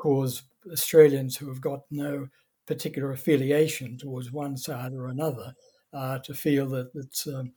cause 0.00 0.44
Australians 0.72 1.36
who 1.36 1.46
have 1.48 1.60
got 1.60 1.82
no 1.90 2.26
particular 2.66 3.12
affiliation 3.12 3.98
towards 3.98 4.32
one 4.32 4.56
side 4.56 4.94
or 4.94 5.08
another 5.08 5.54
uh, 5.92 6.18
to 6.20 6.32
feel 6.32 6.66
that 6.66 6.90
it's, 6.94 7.26
um, 7.26 7.52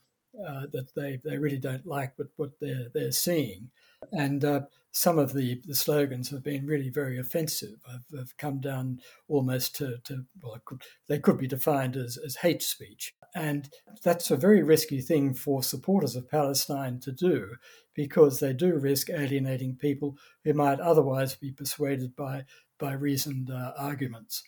uh, 0.46 0.66
that 0.74 0.94
they, 0.94 1.22
they 1.24 1.38
really 1.38 1.58
don't 1.58 1.86
like 1.86 2.12
what, 2.18 2.28
what 2.36 2.52
they're, 2.60 2.88
they're 2.94 3.14
seeing. 3.14 3.70
And 4.12 4.44
uh, 4.44 4.62
some 4.92 5.18
of 5.20 5.32
the, 5.32 5.62
the 5.66 5.76
slogans 5.76 6.30
have 6.32 6.44
been 6.44 6.68
really 6.68 6.90
very 6.90 7.20
offensive, 7.20 7.78
have, 7.90 8.20
have 8.20 8.36
come 8.38 8.60
down 8.60 9.00
almost 9.30 9.76
to, 9.78 9.98
to 10.04 10.26
well, 10.42 10.60
could, 10.66 10.82
they 11.08 11.20
could 11.20 11.38
be 11.38 11.48
defined 11.48 11.96
as, 11.96 12.18
as 12.18 12.36
hate 12.36 12.62
speech. 12.62 13.16
And 13.36 13.70
that's 14.04 14.30
a 14.32 14.38
very 14.38 14.62
risky 14.62 15.02
thing 15.02 15.34
for 15.34 15.64
supporters 15.64 16.16
of 16.16 16.30
Palestine 16.30 17.00
to 17.02 17.12
do 17.12 17.56
because 17.96 18.40
they 18.40 18.54
do 18.54 18.78
risk 18.78 19.10
alienating 19.10 19.76
people 19.76 20.18
who 20.44 20.54
might 20.54 20.80
otherwise 20.80 21.36
be 21.36 21.52
persuaded 21.52 22.16
by, 22.16 22.46
by 22.80 22.94
reasoned 22.94 23.50
uh, 23.50 23.74
arguments. 23.78 24.44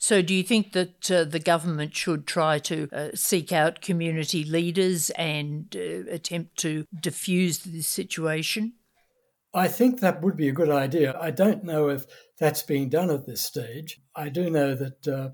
So, 0.00 0.22
do 0.22 0.32
you 0.32 0.44
think 0.44 0.72
that 0.72 1.10
uh, 1.10 1.24
the 1.24 1.40
government 1.40 1.96
should 1.96 2.24
try 2.24 2.60
to 2.60 2.88
uh, 2.92 3.08
seek 3.14 3.50
out 3.50 3.80
community 3.80 4.44
leaders 4.44 5.10
and 5.10 5.74
uh, 5.74 6.08
attempt 6.08 6.56
to 6.58 6.84
diffuse 7.00 7.58
this 7.58 7.88
situation? 7.88 8.74
I 9.52 9.66
think 9.66 9.98
that 9.98 10.22
would 10.22 10.36
be 10.36 10.48
a 10.48 10.52
good 10.52 10.70
idea. 10.70 11.18
I 11.20 11.32
don't 11.32 11.64
know 11.64 11.88
if 11.88 12.06
that's 12.38 12.62
being 12.62 12.88
done 12.90 13.10
at 13.10 13.26
this 13.26 13.40
stage. 13.40 14.00
I 14.14 14.28
do 14.28 14.50
know 14.50 14.76
that 14.76 15.08
uh, 15.08 15.30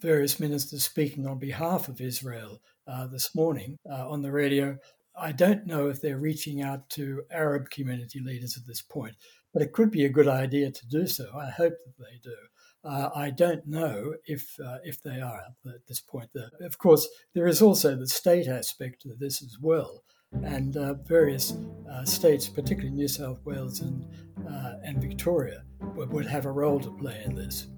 various 0.00 0.38
ministers 0.40 0.84
speaking 0.84 1.26
on 1.26 1.38
behalf 1.38 1.88
of 1.88 2.00
Israel 2.00 2.60
uh, 2.86 3.06
this 3.06 3.34
morning 3.34 3.78
uh, 3.90 4.08
on 4.08 4.22
the 4.22 4.32
radio. 4.32 4.76
I 5.16 5.32
don't 5.32 5.66
know 5.66 5.88
if 5.88 6.00
they're 6.00 6.18
reaching 6.18 6.60
out 6.60 6.88
to 6.90 7.22
Arab 7.30 7.70
community 7.70 8.20
leaders 8.20 8.56
at 8.56 8.66
this 8.66 8.82
point, 8.82 9.14
but 9.52 9.62
it 9.62 9.72
could 9.72 9.90
be 9.90 10.04
a 10.04 10.10
good 10.10 10.28
idea 10.28 10.70
to 10.70 10.86
do 10.88 11.06
so. 11.06 11.26
I 11.36 11.50
hope 11.50 11.74
that 11.84 11.98
they 11.98 12.18
do. 12.22 12.36
Uh, 12.82 13.10
I 13.14 13.30
don't 13.30 13.66
know 13.66 14.14
if 14.26 14.58
uh, 14.60 14.78
if 14.84 15.02
they 15.02 15.20
are 15.20 15.42
at 15.66 15.86
this 15.88 16.00
point. 16.00 16.30
Of 16.60 16.78
course, 16.78 17.08
there 17.34 17.46
is 17.46 17.62
also 17.62 17.96
the 17.96 18.06
state 18.06 18.46
aspect 18.46 19.06
of 19.06 19.18
this 19.18 19.42
as 19.42 19.56
well 19.60 20.04
and 20.42 20.76
uh, 20.76 20.94
various 20.94 21.54
uh, 21.90 22.04
states, 22.04 22.48
particularly 22.48 22.94
New 22.94 23.08
South 23.08 23.38
Wales 23.44 23.80
and, 23.80 24.04
uh, 24.48 24.74
and 24.82 25.00
Victoria, 25.00 25.62
would, 25.94 26.10
would, 26.12 26.26
have 26.26 26.46
a 26.46 26.50
role 26.50 26.80
to 26.80 26.90
play 26.90 27.22
in 27.24 27.34
this. 27.34 27.68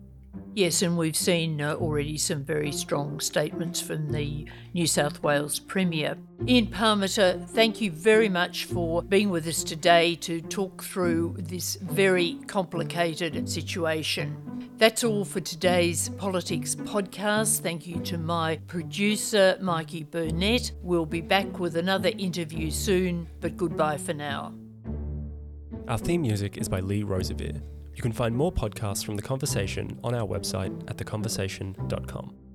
Yes, 0.57 0.81
and 0.81 0.97
we've 0.97 1.15
seen 1.15 1.61
uh, 1.61 1.75
already 1.75 2.17
some 2.17 2.43
very 2.43 2.73
strong 2.73 3.21
statements 3.21 3.79
from 3.79 4.11
the 4.11 4.47
New 4.73 4.87
South 4.87 5.23
Wales 5.23 5.59
Premier. 5.59 6.17
Ian 6.49 6.69
Parmeter, 6.69 7.47
thank 7.51 7.83
you 7.83 7.91
very 7.91 8.31
much 8.31 8.65
for 8.65 9.03
being 9.03 9.29
with 9.29 9.47
us 9.47 9.63
today 9.63 10.15
to 10.15 10.41
talk 10.41 10.83
through 10.83 11.37
this 11.39 11.77
very 11.83 12.39
complicated 12.47 13.47
situation. 13.51 14.71
That's 14.79 15.05
all 15.05 15.27
for 15.27 15.41
today's 15.41 16.09
Politics 16.09 16.75
podcast. 16.75 17.61
Thank 17.61 17.87
you 17.87 18.01
to 18.05 18.17
my 18.17 18.57
producer, 18.67 19.59
Mikey 19.61 20.05
Burnett. 20.05 20.73
We'll 20.81 21.05
be 21.05 21.21
back 21.21 21.59
with 21.59 21.77
another 21.77 22.13
interview 22.17 22.71
soon, 22.71 23.29
but 23.43 23.59
goodbye 23.59 23.99
for 23.99 24.15
now. 24.15 24.55
Our 25.87 25.99
theme 25.99 26.23
music 26.23 26.57
is 26.57 26.71
by 26.71 26.81
Lee 26.81 27.03
Rosevere. 27.03 27.61
You 27.97 28.03
can 28.03 28.13
find 28.13 28.37
more 28.37 28.53
podcasts 28.53 29.03
from 29.03 29.17
The 29.17 29.23
Conversation 29.23 29.99
on 30.05 30.15
our 30.15 30.29
website 30.29 30.89
at 30.91 30.99
theconversation.com. 30.99 32.46